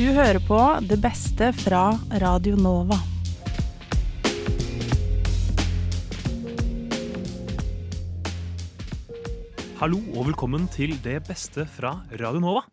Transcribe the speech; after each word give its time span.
Du 0.00 0.06
hører 0.16 0.38
på 0.40 0.56
det 0.88 0.96
beste 0.96 1.50
fra 1.52 1.90
Radio 2.22 2.54
Nova. 2.56 2.96
Hallo 9.76 10.00
og 10.14 10.30
velkommen 10.30 10.64
til 10.72 10.96
Det 11.04 11.18
beste 11.28 11.66
fra 11.68 11.98
Radio 12.16 12.40
Nova. 12.40 12.64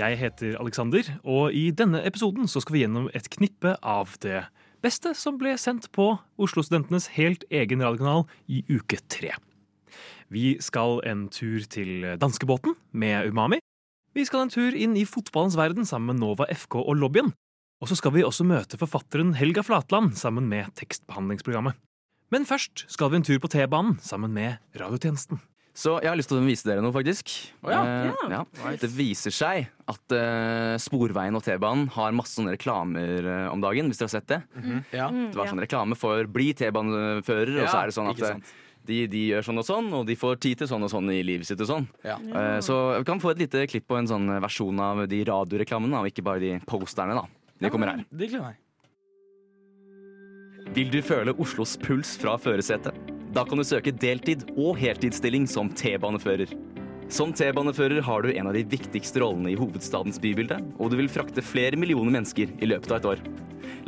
Jeg 0.00 0.16
heter 0.22 0.56
Alexander, 0.56 1.04
og 1.20 1.52
i 1.52 1.68
denne 1.68 2.00
episoden 2.00 2.48
så 2.48 2.64
skal 2.64 2.78
vi 2.78 2.86
gjennom 2.86 3.12
et 3.12 3.28
knippe 3.28 3.76
av 3.84 4.16
det 4.24 4.46
beste 4.80 5.12
som 5.12 5.36
ble 5.36 5.58
sendt 5.60 5.92
på 5.92 6.14
Oslo-studentenes 6.40 7.12
helt 7.20 7.44
egen 7.52 7.84
radiokanal 7.84 8.24
i 8.48 8.64
uke 8.72 9.04
tre. 9.04 9.36
Vi 10.32 10.56
skal 10.64 11.04
en 11.04 11.28
tur 11.28 11.60
til 11.60 12.14
danskebåten 12.16 12.72
med 12.96 13.28
Umami. 13.28 13.60
Vi 14.16 14.24
skal 14.26 14.42
en 14.42 14.50
tur 14.50 14.74
inn 14.74 14.96
i 14.98 15.06
fotballens 15.06 15.54
verden 15.58 15.86
sammen 15.86 16.14
med 16.14 16.24
Nova 16.24 16.48
FK 16.50 16.80
og 16.82 16.96
lobbyen. 16.98 17.30
Og 17.80 17.88
så 17.88 17.96
skal 17.96 18.12
vi 18.16 18.24
også 18.26 18.44
møte 18.44 18.78
forfatteren 18.80 19.36
Helga 19.38 19.62
Flatland 19.64 20.16
sammen 20.18 20.48
med 20.50 20.72
tekstbehandlingsprogrammet. 20.80 21.78
Men 22.30 22.44
først 22.46 22.84
skal 22.90 23.12
vi 23.12 23.20
en 23.20 23.26
tur 23.26 23.38
på 23.42 23.50
T-banen 23.50 23.96
sammen 24.02 24.34
med 24.34 24.58
radiotjenesten. 24.78 25.40
Så 25.80 25.94
jeg 26.02 26.10
har 26.10 26.18
lyst 26.18 26.28
til 26.32 26.40
å 26.40 26.44
vise 26.44 26.66
dere 26.66 26.82
noe, 26.82 26.92
faktisk. 26.92 27.30
Oh, 27.62 27.70
ja. 27.70 27.80
Eh, 27.86 28.32
ja. 28.34 28.72
Det 28.82 28.90
viser 28.90 29.32
seg 29.32 29.68
at 29.88 30.14
eh, 30.16 30.74
Sporveien 30.82 31.38
og 31.38 31.44
T-banen 31.46 31.86
har 31.94 32.16
masse 32.16 32.34
sånne 32.36 32.56
reklamer 32.56 33.22
eh, 33.22 33.46
om 33.52 33.62
dagen, 33.62 33.88
hvis 33.88 34.02
dere 34.02 34.10
har 34.10 34.16
sett 34.16 34.28
det. 34.30 34.40
Ja. 34.90 35.06
Det 35.14 35.38
var 35.38 35.52
sånn 35.52 35.62
reklame 35.62 35.98
for 35.98 36.26
bli 36.30 36.50
T-banefører, 36.58 37.54
og 37.62 37.70
så 37.70 37.84
er 37.84 37.90
det 37.92 37.96
sånn 37.96 38.10
at 38.10 38.18
ikke 38.18 38.32
eh, 38.32 38.36
sant. 38.40 38.52
De, 38.90 39.00
de 39.10 39.22
gjør 39.30 39.46
sånn 39.46 39.62
og 39.62 39.66
sånn, 39.68 39.92
og 39.96 40.08
de 40.08 40.16
får 40.18 40.40
tid 40.42 40.62
til 40.62 40.70
sånn 40.70 40.86
og 40.86 40.90
sånn 40.92 41.12
i 41.14 41.20
livet 41.26 41.48
sitt 41.48 41.62
og 41.62 41.70
sånn. 41.70 41.86
Ja. 42.06 42.16
Uh, 42.18 42.58
Så 42.64 42.76
vi 42.98 43.06
kan 43.08 43.22
få 43.22 43.32
et 43.34 43.44
lite 43.44 43.62
klipp 43.70 43.86
på 43.90 43.98
en 44.00 44.10
sånn 44.10 44.26
versjon 44.42 44.82
av 44.82 45.04
de 45.10 45.22
radioreklamene, 45.30 46.02
og 46.02 46.10
ikke 46.10 46.26
bare 46.26 46.42
de 46.42 46.56
posterne, 46.68 47.16
da. 47.18 47.24
De 47.60 47.70
kommer 47.72 47.92
her. 47.92 48.04
Det 48.10 48.30
gleder 48.30 48.40
jeg 48.40 48.48
meg. 48.50 48.66
Vil 50.76 50.90
du 50.92 51.00
føle 51.02 51.34
Oslos 51.40 51.76
puls 51.80 52.12
fra 52.20 52.36
førersetet? 52.38 52.94
Da 53.34 53.44
kan 53.46 53.58
du 53.58 53.64
søke 53.66 53.92
deltid 53.94 54.44
og 54.56 54.78
heltidsstilling 54.78 55.46
som 55.50 55.70
T-banefører. 55.70 56.50
Som 57.10 57.32
T-banefører 57.34 58.02
har 58.06 58.22
du 58.22 58.30
en 58.30 58.50
av 58.50 58.54
de 58.54 58.62
viktigste 58.70 59.22
rollene 59.22 59.50
i 59.52 59.58
hovedstadens 59.58 60.20
bybilde, 60.22 60.60
og 60.78 60.92
du 60.92 60.98
vil 61.00 61.10
frakte 61.10 61.42
flere 61.42 61.78
millioner 61.78 62.14
mennesker 62.20 62.52
i 62.62 62.68
løpet 62.70 62.92
av 62.92 63.00
et 63.00 63.08
år. 63.14 63.24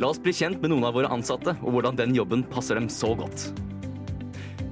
La 0.01 0.09
oss 0.11 0.19
bli 0.19 0.33
kjent 0.35 0.59
med 0.63 0.73
noen 0.73 0.87
av 0.87 0.95
våre 0.97 1.11
ansatte, 1.13 1.55
og 1.61 1.75
hvordan 1.75 1.99
den 1.99 2.15
jobben 2.17 2.43
passer 2.51 2.79
dem 2.79 2.89
så 2.91 3.13
godt. 3.15 3.51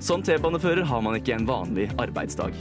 Som 0.01 0.23
T-banefører 0.23 0.81
har 0.81 1.01
man 1.05 1.13
ikke 1.13 1.35
en 1.35 1.43
vanlig 1.45 1.83
arbeidsdag. 2.01 2.55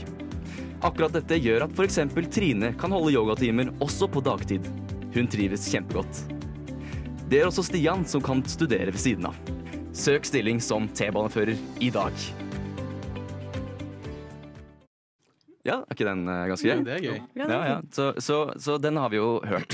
Akkurat 0.85 1.15
dette 1.15 1.39
gjør 1.41 1.63
at 1.65 1.73
f.eks. 1.73 1.97
Trine 2.29 2.69
kan 2.77 2.93
holde 2.93 3.15
yogatimer 3.15 3.71
også 3.81 4.05
på 4.13 4.21
dagtid. 4.21 4.67
Hun 5.15 5.25
trives 5.25 5.65
kjempegodt. 5.73 6.19
Det 7.31 7.39
gjør 7.39 7.49
også 7.49 7.65
Stian, 7.65 8.05
som 8.05 8.21
kan 8.21 8.43
studere 8.45 8.93
ved 8.93 9.01
siden 9.01 9.25
av. 9.31 9.41
Søk 9.89 10.29
stilling 10.29 10.61
som 10.61 10.85
T-banefører 10.93 11.57
i 11.81 11.89
dag. 11.89 12.21
Ja, 15.65 15.79
er 15.81 15.97
ikke 15.97 16.11
den 16.11 16.25
ganske 16.29 16.69
gøy? 16.69 16.75
Ja, 16.77 16.85
det 16.85 16.93
er 16.99 17.05
gøy. 17.07 17.21
Ja, 17.41 17.61
ja. 17.71 17.79
Så, 17.89 18.11
så, 18.21 18.43
så 18.61 18.77
den 18.81 19.01
har 19.01 19.09
vi 19.09 19.17
jo 19.17 19.39
hørt. 19.49 19.73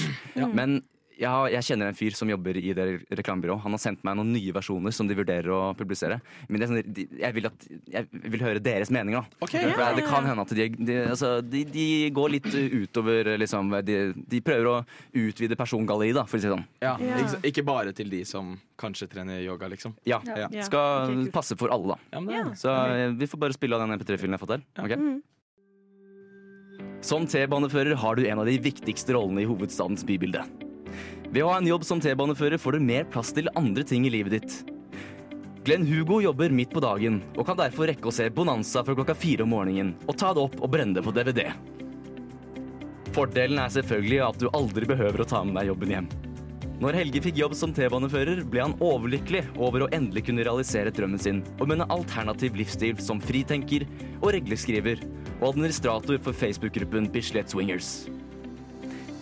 Men 0.55 0.79
jeg, 1.17 1.29
har, 1.29 1.47
jeg 1.51 1.65
kjenner 1.71 1.89
en 1.89 1.97
fyr 1.97 2.15
som 2.17 2.29
jobber 2.29 2.57
i 2.59 2.73
det 2.77 2.85
reklamebyrået. 3.17 3.63
Han 3.63 3.73
har 3.75 3.81
sendt 3.81 4.03
meg 4.05 4.17
noen 4.19 4.31
nye 4.35 4.53
versjoner 4.55 4.93
som 4.93 5.09
de 5.09 5.17
vurderer 5.17 5.49
å 5.53 5.73
publisere. 5.77 6.19
Men 6.47 6.59
det 6.59 6.67
er 6.67 6.71
sånn, 6.71 6.91
de, 6.97 7.05
jeg, 7.21 7.35
vil 7.37 7.49
at, 7.49 7.67
jeg 7.93 8.21
vil 8.35 8.45
høre 8.45 8.61
deres 8.63 8.91
meninger, 8.93 9.25
da. 9.25 9.39
Ok. 9.41 9.55
For 9.55 9.81
det, 9.81 9.87
det 9.99 10.05
kan 10.07 10.27
hende 10.29 10.45
at 10.45 10.53
de, 10.59 10.67
de, 10.77 10.97
altså, 11.13 11.31
de, 11.41 11.63
de 11.73 11.87
går 12.15 12.33
litt 12.35 12.49
utover 12.53 13.31
liksom, 13.41 13.73
de, 13.87 13.97
de 14.29 14.41
prøver 14.45 14.69
å 14.71 14.77
utvide 15.23 15.57
persongalleriet, 15.59 16.19
da, 16.19 16.25
for 16.29 16.37
å 16.37 16.43
si 16.43 16.49
det 16.49 16.53
sånn. 16.53 16.67
Ja. 16.83 16.93
Ja. 17.01 17.23
Ikke, 17.47 17.65
bare 17.67 17.91
til 17.95 18.11
de 18.13 18.21
som 18.27 18.53
kanskje 18.79 19.09
trener 19.11 19.41
yoga, 19.43 19.69
liksom. 19.71 19.97
Ja. 20.07 20.21
Ja. 20.27 20.45
Ja. 20.53 20.67
Skal 20.67 21.09
okay, 21.09 21.31
passe 21.33 21.57
for 21.59 21.73
alle, 21.73 21.97
da. 21.97 22.21
Ja, 22.31 22.43
Så 22.57 22.75
eh, 22.93 23.09
vi 23.17 23.27
får 23.29 23.41
bare 23.41 23.57
spille 23.57 23.75
av 23.77 23.83
den 23.83 23.97
MP3-filen 23.97 24.37
jeg 24.37 24.39
har 24.39 24.45
fått 24.45 24.55
her. 24.55 24.63
Okay? 24.85 25.01
Mm. 25.01 25.17
Som 27.05 27.27
T-banefører 27.29 27.97
har 27.97 28.17
du 28.17 28.25
en 28.27 28.39
av 28.41 28.47
de 28.49 28.57
viktigste 28.61 29.13
rollene 29.17 29.43
i 29.43 29.49
hovedstadens 29.49 30.05
bybilde. 30.07 30.43
Ved 31.27 31.43
å 31.43 31.51
ha 31.51 31.57
en 31.59 31.67
jobb 31.67 31.83
som 31.83 31.99
T-banefører 31.99 32.59
får 32.61 32.77
du 32.77 32.83
mer 32.87 33.07
plass 33.11 33.33
til 33.35 33.49
andre 33.59 33.83
ting 33.87 34.05
i 34.07 34.11
livet 34.13 34.37
ditt. 34.37 34.53
Glenn 35.67 35.83
Hugo 35.83 36.21
jobber 36.23 36.53
midt 36.55 36.71
på 36.71 36.79
dagen 36.79 37.19
og 37.35 37.43
kan 37.49 37.57
derfor 37.59 37.89
rekke 37.89 38.07
å 38.07 38.13
se 38.15 38.29
Bonanza 38.31 38.85
fra 38.87 38.95
klokka 38.95 39.17
fire 39.17 39.43
om 39.43 39.51
morgenen 39.51 39.89
og 40.07 40.15
ta 40.15 40.31
det 40.31 40.45
opp 40.45 40.55
og 40.61 40.71
brenne 40.71 40.95
det 40.95 41.03
på 41.03 41.11
DVD. 41.11 41.49
Fordelen 43.11 43.59
er 43.59 43.73
selvfølgelig 43.73 44.21
at 44.23 44.39
du 44.39 44.47
aldri 44.55 44.87
behøver 44.87 45.23
å 45.23 45.27
ta 45.27 45.41
med 45.43 45.57
deg 45.59 45.73
jobben 45.73 45.91
hjem. 45.91 46.09
Når 46.77 46.93
Helge 46.99 47.23
fikk 47.25 47.39
jobb 47.41 47.55
som 47.57 47.71
T-banefører, 47.73 48.43
ble 48.45 48.61
han 48.61 48.75
overlykkelig 48.85 49.47
over 49.57 49.83
å 49.83 49.89
endelig 49.97 50.27
kunne 50.27 50.45
realisere 50.45 50.93
drømmen 50.93 51.19
sin 51.19 51.41
om 51.59 51.73
en 51.73 51.83
alternativ 51.89 52.55
livsstil 52.55 53.01
som 53.01 53.19
fritenker 53.19 53.87
og 54.21 54.29
regleskriver 54.37 55.01
og 55.39 55.49
administrator 55.49 56.21
for 56.21 56.37
Facebook-gruppen 56.37 57.09
Bislett 57.11 57.51
Swingers. 57.51 58.05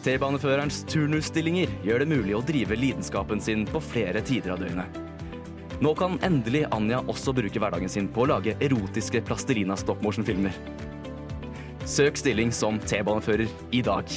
T-baneførerens 0.05 0.83
turnusstillinger 0.85 1.71
gjør 1.81 2.03
det 2.03 2.05
mulig 2.11 2.35
å 2.38 2.41
drive 2.45 2.75
lidenskapen 2.77 3.39
sin 3.41 3.63
på 3.66 3.79
flere 3.81 4.21
tider 4.21 4.53
av 4.53 4.59
døgnet. 4.61 4.99
Nå 5.81 5.95
kan 5.97 6.19
endelig 6.23 6.61
Anja 6.75 6.99
også 7.09 7.33
bruke 7.33 7.57
hverdagen 7.59 7.89
sin 7.89 8.05
på 8.13 8.21
å 8.21 8.27
lage 8.35 8.53
erotiske 8.61 9.23
plastelina 9.25 9.73
stop-motion-filmer. 9.81 10.53
Søk 11.89 12.21
stilling 12.21 12.53
som 12.53 12.77
T-banefører 12.85 13.49
i 13.73 13.81
dag. 13.85 14.13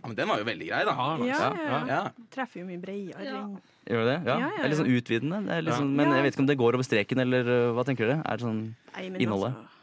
Ja, 0.00 0.08
men 0.08 0.16
den 0.16 0.32
var 0.32 0.40
jo 0.40 0.48
veldig 0.48 0.68
grei, 0.72 0.82
da. 0.88 0.96
Ja, 0.96 1.22
ja, 1.28 1.54
ja. 1.60 1.84
Ja. 1.92 2.02
Treffer 2.32 2.62
jo 2.62 2.68
mye 2.70 2.80
bredere. 2.80 3.28
Ja. 3.28 3.46
Gjør 3.88 4.04
det? 4.08 4.18
Ja. 4.24 4.32
Ja, 4.32 4.38
ja, 4.48 4.50
Det 4.56 4.64
er 4.64 4.72
litt 4.72 4.80
sånn 4.80 4.94
utvidende. 4.96 5.44
Er 5.52 5.66
litt 5.66 5.76
sånn, 5.76 5.92
men 5.92 6.08
Ja. 6.08 6.14
jeg 6.16 6.24
vet 6.24 6.38
ikke 6.38 6.46
om 6.46 6.52
det 6.56 6.56
går 6.64 6.78
over 6.78 6.88
streken, 6.88 7.20
eller 7.20 7.44
uh, 7.52 7.74
hva 7.76 7.84
tenker 7.84 8.08
dere? 8.08 8.22
Er 8.24 8.40
det 8.40 8.48
sånn 8.48 8.62
Nei, 8.96 9.10
Innholdet. 9.26 9.52
altså, 9.52 9.60
er 9.60 9.60
jo 9.60 9.77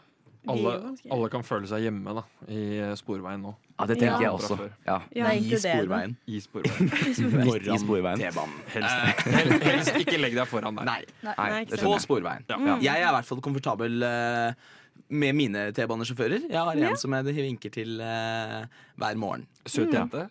Alle, 0.52 0.72
alle 1.12 1.30
kan 1.34 1.44
føle 1.48 1.68
seg 1.70 1.82
hjemme 1.88 2.14
da, 2.18 2.24
i 2.52 2.62
eh, 2.78 2.94
Sporveien 3.00 3.42
nå. 3.42 3.52
Ja, 3.80 3.86
det 3.90 3.98
tenker 4.00 4.22
Ja. 4.22 4.30
jeg 4.30 4.32
også. 4.38 4.58
Ja. 4.86 4.98
Ja, 5.16 5.32
I 5.36 5.58
sporveien. 5.60 6.16
I 6.36 6.40
Sporveien. 6.44 6.90
Midt 7.42 7.68
i 7.68 7.78
sporveien. 7.82 8.22
T-banen. 8.22 8.56
Helst, 8.76 9.26
hel- 9.36 9.60
helst 9.70 10.00
ikke 10.00 10.18
legg 10.22 10.38
deg 10.38 10.48
foran 10.48 10.78
der. 10.80 10.88
Nei, 10.88 11.02
Nei, 11.26 11.36
Nei, 11.58 11.62
på 11.82 11.98
sporveien. 12.04 12.46
Ja. 12.50 12.78
Jeg 12.86 13.04
er 13.04 13.10
i 13.10 13.14
hvert 13.18 13.30
fall 13.30 13.42
komfortabel 13.46 14.06
uh, 14.06 14.72
med 15.10 15.36
mine 15.38 15.68
T-banesjåfører. 15.76 16.48
Jeg 16.50 16.62
har 16.70 16.82
en 16.90 16.98
som 17.02 17.18
jeg 17.20 17.36
vinker 17.36 17.74
til 17.76 18.00
uh, 18.00 18.64
hver 19.02 19.20
morgen. 19.20 19.46
Søt 19.66 19.92
jente. 19.94 20.28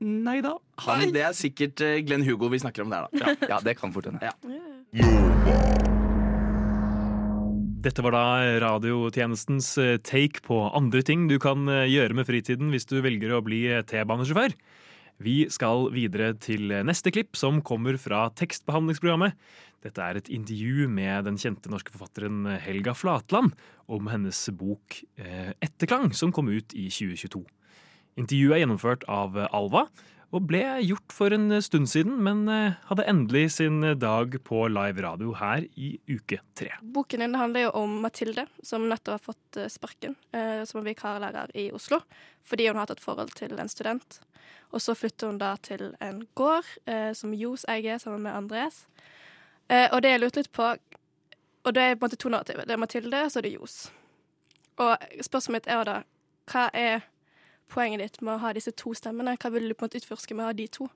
Nei 0.00 0.40
da. 0.44 0.56
Han, 0.86 1.06
det 1.14 1.22
er 1.24 1.32
sikkert 1.36 1.80
uh, 1.84 1.94
Glenn 2.04 2.24
Hugo 2.26 2.48
vi 2.52 2.60
snakker 2.64 2.84
om 2.84 2.92
der, 2.92 3.08
da. 3.12 3.36
Ja, 3.48 3.60
det 3.64 3.76
kan 3.80 3.92
fort 3.96 4.08
hende. 4.12 4.24
Ja. 4.24 5.74
Dette 7.86 8.02
var 8.02 8.16
da 8.16 8.22
radiotjenestens 8.64 9.68
eh, 9.78 9.96
take 10.02 10.40
på 10.42 10.56
andre 10.74 11.04
ting 11.06 11.28
du 11.30 11.36
kan 11.38 11.68
eh, 11.70 11.84
gjøre 11.86 12.16
med 12.18 12.26
fritiden 12.26 12.72
hvis 12.72 12.88
du 12.90 12.96
velger 13.04 13.36
å 13.36 13.44
bli 13.46 13.60
eh, 13.70 13.84
T-banesjåfør. 13.86 14.56
Vi 15.22 15.36
skal 15.54 15.86
videre 15.94 16.32
til 16.42 16.74
neste 16.82 17.12
klipp, 17.14 17.38
som 17.38 17.60
kommer 17.62 17.94
fra 18.02 18.24
tekstbehandlingsprogrammet. 18.34 19.38
Dette 19.86 20.02
er 20.02 20.18
et 20.18 20.32
intervju 20.34 20.88
med 20.90 21.28
den 21.28 21.38
kjente 21.38 21.70
norske 21.70 21.94
forfatteren 21.94 22.58
Helga 22.64 22.96
Flatland 22.98 23.54
om 23.86 24.10
hennes 24.10 24.42
bok 24.58 24.98
Etterklang, 25.62 26.10
som 26.10 26.34
kom 26.34 26.50
ut 26.50 26.74
i 26.74 26.90
2022. 26.90 27.44
Intervjuet 28.18 28.58
er 28.58 28.62
gjennomført 28.64 29.06
av 29.08 29.38
Alva, 29.46 29.86
og 30.34 30.42
ble 30.50 30.62
gjort 30.82 31.14
for 31.14 31.34
en 31.34 31.54
stund 31.62 31.88
siden, 31.90 32.16
men 32.26 32.48
eh, 32.50 32.78
hadde 32.88 33.06
endelig 33.06 33.44
sin 33.56 33.78
dag 34.00 34.34
på 34.44 34.64
live 34.72 35.04
radio 35.04 35.34
her 35.38 35.66
i 35.78 35.92
uke 36.10 36.40
tre. 36.58 36.72
Boken 36.82 37.22
din 37.22 37.36
handler 37.38 37.68
jo 37.68 37.74
om 37.78 37.98
Mathilde, 38.02 38.46
som 38.66 38.88
nettopp 38.90 39.20
har 39.20 39.22
fått 39.22 39.60
eh, 39.60 39.70
sparken 39.70 40.16
eh, 40.34 40.64
som 40.66 40.84
vikarlærer 40.86 41.54
i 41.54 41.68
Oslo 41.74 42.02
fordi 42.46 42.66
hun 42.68 42.76
har 42.78 42.86
hatt 42.86 42.96
et 42.96 43.02
forhold 43.02 43.32
til 43.38 43.54
en 43.58 43.70
student. 43.70 44.20
Og 44.74 44.82
så 44.82 44.94
flytter 44.98 45.30
hun 45.30 45.38
da 45.40 45.54
til 45.62 45.88
en 46.02 46.20
gård 46.38 46.66
som 47.18 47.32
Johs 47.34 47.64
eier 47.70 47.98
sammen 47.98 48.22
med 48.22 48.36
Andres. 48.38 48.84
Og 49.66 49.98
det 50.04 50.12
jeg 50.12 50.20
lurte 50.22 50.44
litt 50.44 50.52
på 50.54 50.68
Og 50.68 51.74
det 51.74 51.82
er 51.82 51.96
på 51.96 52.04
en 52.04 52.04
måte 52.06 52.18
to 52.22 52.30
narrativer. 52.30 52.62
Det 52.62 52.76
er 52.76 52.78
Mathilde, 52.78 53.24
og 53.24 53.32
så 53.32 53.40
er 53.40 53.46
det 53.48 53.52
Johs. 53.56 53.74
Og 54.78 54.94
spørsmålet 55.26 55.56
mitt 55.56 55.70
er 55.74 55.90
da 55.90 55.96
Hva 56.46 56.68
er 56.70 57.02
poenget 57.72 58.02
ditt 58.02 58.20
med 58.22 58.36
å 58.36 58.42
ha 58.44 58.52
disse 58.56 58.74
to 58.76 58.94
stemmene? 58.96 59.36
Hva 59.40 59.52
vil 59.54 59.68
du 59.68 59.74
på 59.74 59.84
en 59.84 59.90
måte 59.90 60.02
utforske 60.02 60.36
med 60.36 60.46
å 60.46 60.50
ha 60.50 60.56
de 60.56 60.68
to 60.72 60.88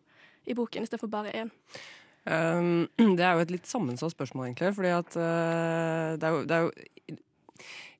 i 0.49 0.56
boken 0.56 0.87
istedenfor 0.87 1.11
bare 1.12 1.34
én? 1.37 1.50
Um, 2.28 2.84
det 3.17 3.25
er 3.25 3.34
jo 3.34 3.46
et 3.46 3.56
litt 3.56 3.69
sammensatt 3.69 4.14
spørsmål, 4.14 4.50
egentlig. 4.50 4.75
Fordi 4.76 4.94
at 4.94 5.19
uh, 5.19 6.14
det, 6.20 6.28
er 6.28 6.37
jo, 6.37 6.46
det 6.46 6.56
er 6.56 6.69
jo 6.69 7.19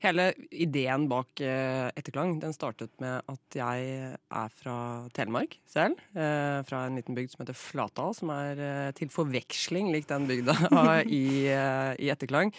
Hele 0.01 0.31
ideen 0.57 1.03
bak 1.11 1.43
uh, 1.45 1.91
Etterklang 1.93 2.39
den 2.41 2.55
startet 2.57 2.89
med 3.05 3.21
at 3.29 3.57
jeg 3.59 3.91
er 4.17 4.55
fra 4.57 4.77
Telemark 5.13 5.59
selv. 5.69 6.01
Uh, 6.17 6.65
fra 6.65 6.87
en 6.87 6.97
liten 6.97 7.19
bygd 7.19 7.35
som 7.35 7.43
heter 7.43 7.59
Flatdal, 7.59 8.17
som 8.17 8.33
er 8.33 8.95
til 8.97 9.13
forveksling 9.13 9.91
lik 9.93 10.09
den 10.09 10.25
bygda 10.31 10.57
i, 11.05 11.25
i 11.53 12.09
Etterklang. 12.09 12.55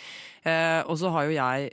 Og 0.85 0.93
så 1.01 1.09
har 1.15 1.25
jo 1.25 1.33
jeg 1.39 1.71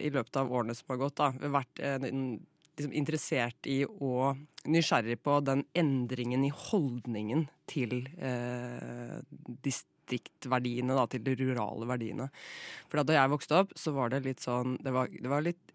i 0.00 0.10
løpet 0.12 0.40
av 0.40 0.52
årene 0.52 0.76
som 0.76 0.94
har 0.94 1.02
gått, 1.04 1.20
da, 1.20 1.52
vært 1.58 1.84
en 1.84 2.38
liksom 2.76 2.94
interessert 2.96 3.68
i 3.70 3.82
og 3.86 4.38
nysgjerrig 4.68 5.18
på 5.24 5.38
den 5.46 5.64
endringen 5.76 6.44
i 6.46 6.52
holdningen 6.52 7.46
til 7.70 8.02
eh, 8.18 9.20
distriktverdiene, 9.66 10.96
da, 10.96 11.06
til 11.10 11.24
de 11.26 11.36
rurale 11.40 11.88
verdiene. 11.88 12.28
For 12.90 13.02
da 13.02 13.16
jeg 13.16 13.32
vokste 13.32 13.62
opp, 13.62 13.74
så 13.78 13.94
var 13.96 14.12
det 14.12 14.24
litt 14.26 14.44
sånn 14.44 14.76
Det 14.84 14.92
var, 14.94 15.10
det 15.10 15.32
var 15.32 15.46
litt 15.46 15.72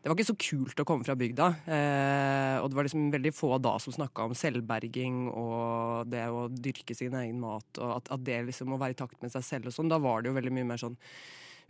det 0.00 0.08
var 0.08 0.16
ikke 0.16 0.30
så 0.30 0.36
kult 0.40 0.80
å 0.80 0.84
komme 0.88 1.04
fra 1.04 1.12
bygda. 1.18 1.46
Eh, 1.68 2.54
og 2.62 2.70
det 2.70 2.76
var 2.78 2.86
liksom 2.86 3.10
veldig 3.12 3.32
få 3.36 3.58
da 3.60 3.74
som 3.84 3.92
snakka 3.92 4.30
om 4.30 4.32
selvberging 4.32 5.26
og 5.28 6.08
det 6.08 6.22
å 6.32 6.46
dyrke 6.48 6.96
sin 6.96 7.12
egen 7.20 7.36
mat. 7.42 7.68
Og 7.76 7.98
at, 7.98 8.08
at 8.16 8.24
det 8.24 8.38
liksom 8.46 8.72
å 8.72 8.78
være 8.80 8.96
i 8.96 9.00
takt 9.02 9.20
med 9.20 9.34
seg 9.34 9.44
selv 9.44 9.68
og 9.68 9.76
sånn. 9.76 9.92
Da 9.92 10.00
var 10.00 10.22
det 10.22 10.32
jo 10.32 10.38
veldig 10.38 10.54
mye 10.56 10.70
mer 10.72 10.80
sånn 10.80 10.96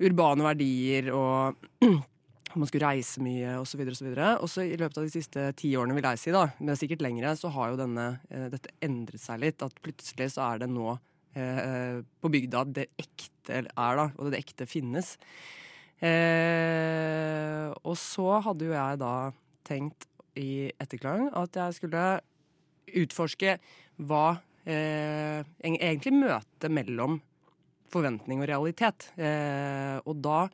urbane 0.07 0.47
verdier 0.47 1.11
og 1.11 1.59
man 2.59 2.69
skulle 2.69 2.89
reise 2.89 3.23
mye 3.23 3.55
osv. 3.61 3.83
Og, 3.85 3.97
så 3.97 4.07
videre, 4.07 4.33
og 4.43 4.51
så 4.51 4.65
i 4.67 4.79
løpet 4.79 4.99
av 4.99 5.07
de 5.07 5.13
siste 5.13 5.47
ti 5.59 5.73
årene, 5.79 5.97
vil 5.99 6.09
jeg 6.11 6.23
si, 6.23 6.35
da, 6.35 6.47
men 6.59 6.79
sikkert 6.79 7.05
lengre, 7.05 7.35
så 7.39 7.53
har 7.55 7.73
jo 7.73 7.81
denne, 7.81 8.09
eh, 8.31 8.49
dette 8.53 8.75
endret 8.85 9.23
seg 9.23 9.43
litt. 9.45 9.63
At 9.67 9.79
plutselig 9.85 10.33
så 10.35 10.47
er 10.49 10.63
det 10.65 10.71
nå 10.73 10.95
eh, 11.39 12.01
på 12.21 12.33
bygda 12.33 12.65
det 12.81 12.89
ekte 13.01 13.63
er, 13.63 13.71
da, 13.71 14.09
og 14.17 14.33
det 14.33 14.43
ekte 14.43 14.69
finnes. 14.71 15.15
Eh, 16.01 17.69
og 17.85 17.97
så 18.01 18.41
hadde 18.47 18.71
jo 18.71 18.77
jeg 18.77 19.01
da 19.03 19.15
tenkt 19.69 20.09
i 20.39 20.71
etterklang 20.81 21.27
at 21.37 21.57
jeg 21.59 21.77
skulle 21.77 22.05
utforske 23.01 23.59
hva 24.09 24.27
eh, 24.65 25.43
egentlig 25.61 26.15
møtet 26.17 26.73
mellom 26.73 27.19
forventning 27.91 28.43
og 28.43 28.51
realitet. 28.51 29.11
Eh, 29.19 29.99
og 30.07 30.23
da 30.25 30.45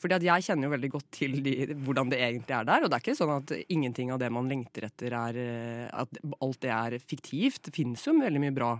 fordi 0.00 0.16
at 0.16 0.24
jeg 0.24 0.46
kjenner 0.46 0.66
jo 0.66 0.74
veldig 0.74 0.90
godt 0.94 1.08
til 1.12 1.38
de, 1.44 1.54
hvordan 1.84 2.12
det 2.12 2.20
egentlig 2.24 2.56
er 2.56 2.68
der. 2.68 2.84
Og 2.84 2.90
det 2.90 2.96
er 2.96 3.04
ikke 3.04 3.18
sånn 3.18 3.34
at 3.36 3.54
ingenting 3.68 4.12
av 4.14 4.20
det 4.22 4.30
man 4.32 4.48
lengter 4.48 4.86
etter, 4.88 5.16
er 5.16 5.40
eh, 5.40 5.88
At 5.92 6.20
alt 6.40 6.60
det 6.64 6.72
er 6.72 6.96
fiktivt. 7.04 7.66
Det 7.68 7.74
finnes 7.76 8.06
jo 8.06 8.16
veldig 8.16 8.40
mye 8.40 8.56
bra 8.56 8.70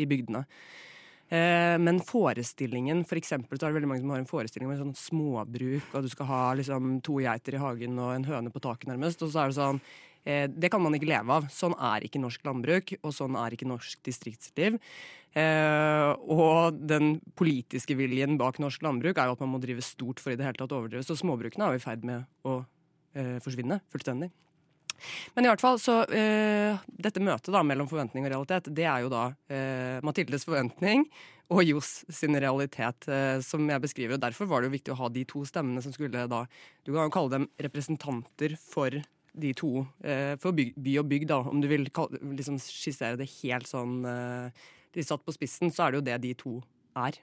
i 0.00 0.06
bygdene. 0.08 0.44
Eh, 1.30 1.76
men 1.78 2.00
forestillingen, 2.02 3.04
for 3.06 3.20
eksempel, 3.20 3.58
så 3.58 3.66
er 3.66 3.70
det 3.70 3.78
veldig 3.78 3.90
mange 3.92 4.02
som 4.02 4.14
har 4.14 4.22
en 4.22 4.30
forestilling 4.30 4.70
med 4.70 4.80
sånn 4.80 4.96
småbruk, 4.98 5.92
og 5.94 6.02
du 6.02 6.10
skal 6.10 6.26
ha 6.26 6.42
liksom 6.58 6.96
to 7.06 7.20
geiter 7.22 7.54
i 7.54 7.62
hagen 7.62 8.00
og 8.02 8.16
en 8.16 8.26
høne 8.26 8.50
på 8.50 8.62
taket, 8.64 8.88
nærmest. 8.90 9.22
Og 9.22 9.30
så 9.30 9.44
er 9.44 9.52
det 9.52 9.60
sånn 9.60 9.82
Det 10.24 10.68
kan 10.68 10.82
man 10.84 10.92
ikke 10.92 11.08
leve 11.08 11.32
av. 11.32 11.46
Sånn 11.48 11.72
er 11.80 12.04
ikke 12.04 12.20
norsk 12.20 12.44
landbruk, 12.44 12.92
og 13.00 13.14
sånn 13.16 13.38
er 13.40 13.54
ikke 13.56 13.68
norsk 13.70 14.02
distriktsliv. 14.04 14.76
Eh, 15.30 16.10
og 16.26 16.74
den 16.90 17.20
politiske 17.38 17.94
viljen 17.94 18.34
bak 18.40 18.58
norsk 18.58 18.82
landbruk 18.82 19.18
er 19.18 19.30
jo 19.30 19.36
at 19.36 19.42
man 19.44 19.52
må 19.52 19.60
drive 19.62 19.84
stort 19.86 20.18
for 20.18 20.34
i 20.34 20.38
det 20.38 20.46
hele 20.46 20.58
tatt 20.58 20.74
å 20.74 20.80
overdrive. 20.82 21.06
Så 21.06 21.18
småbrukene 21.20 21.68
er 21.68 21.76
jo 21.76 21.80
i 21.80 21.84
ferd 21.84 22.06
med 22.06 22.26
å 22.42 22.60
eh, 23.14 23.36
forsvinne 23.44 23.78
fullstendig. 23.92 24.30
Men 25.36 25.46
i 25.46 25.48
hvert 25.48 25.62
fall, 25.62 25.78
så 25.80 26.02
eh, 26.12 26.80
dette 26.90 27.22
møtet 27.24 27.52
da 27.54 27.62
mellom 27.64 27.88
forventning 27.88 28.26
og 28.26 28.34
realitet, 28.34 28.72
det 28.76 28.84
er 28.90 29.04
jo 29.04 29.12
da 29.12 29.28
eh, 29.48 30.02
Mathildes 30.04 30.44
forventning 30.48 31.06
og 31.50 31.62
Johs 31.64 32.02
sin 32.12 32.36
realitet, 32.36 33.08
eh, 33.08 33.38
som 33.46 33.64
jeg 33.70 33.82
beskriver. 33.86 34.18
og 34.18 34.26
Derfor 34.26 34.50
var 34.50 34.60
det 34.60 34.70
jo 34.70 34.76
viktig 34.76 34.94
å 34.94 34.98
ha 35.00 35.08
de 35.14 35.24
to 35.30 35.46
stemmene 35.48 35.82
som 35.82 35.94
skulle 35.94 36.26
da 36.30 36.44
Du 36.84 36.92
kan 36.92 37.06
jo 37.06 37.14
kalle 37.14 37.32
dem 37.38 37.48
representanter 37.62 38.58
for 38.60 38.98
de 39.32 39.52
to, 39.56 39.86
eh, 40.04 40.34
for 40.42 40.56
by, 40.56 40.70
by 40.74 40.96
og 41.02 41.08
bygd, 41.10 41.28
da, 41.30 41.40
om 41.50 41.62
du 41.62 41.68
vil 41.70 41.86
liksom 41.86 42.58
skissere 42.62 43.18
det 43.20 43.28
helt 43.40 43.68
sånn 43.70 44.00
eh, 44.08 44.68
de 44.94 45.04
satt 45.06 45.22
på 45.24 45.34
spissen, 45.34 45.70
så 45.70 45.86
er 45.86 45.92
det 45.92 46.00
jo 46.00 46.06
det 46.08 46.18
de 46.24 46.34
to 46.38 46.54
er. 46.98 47.20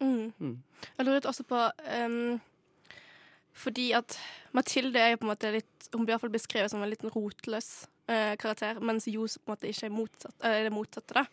Mm. 0.00 0.32
Mm. 0.40 0.56
Jeg 0.96 1.06
lurer 1.06 1.20
litt 1.20 1.28
også 1.30 1.44
på 1.46 1.58
um, 2.02 2.40
Fordi 3.54 3.84
at 3.94 4.16
Mathilde 4.56 4.98
er 4.98 5.12
jo 5.12 5.20
på 5.20 5.28
en 5.28 5.30
måte 5.30 5.52
litt 5.54 5.86
Hun 5.92 6.02
blir 6.02 6.16
iallfall 6.16 6.32
beskrevet 6.34 6.72
som 6.72 6.82
en 6.82 6.90
liten 6.90 7.12
rotløs 7.14 7.68
eh, 8.10 8.34
karakter, 8.40 8.80
mens 8.82 9.06
Johs 9.06 9.38
på 9.38 9.46
en 9.46 9.54
måte 9.54 9.70
ikke 9.70 9.86
er 9.86 9.94
motsatt, 9.94 10.34
er 10.42 10.66
det 10.66 10.74
motsatte. 10.74 11.22
da. 11.22 11.24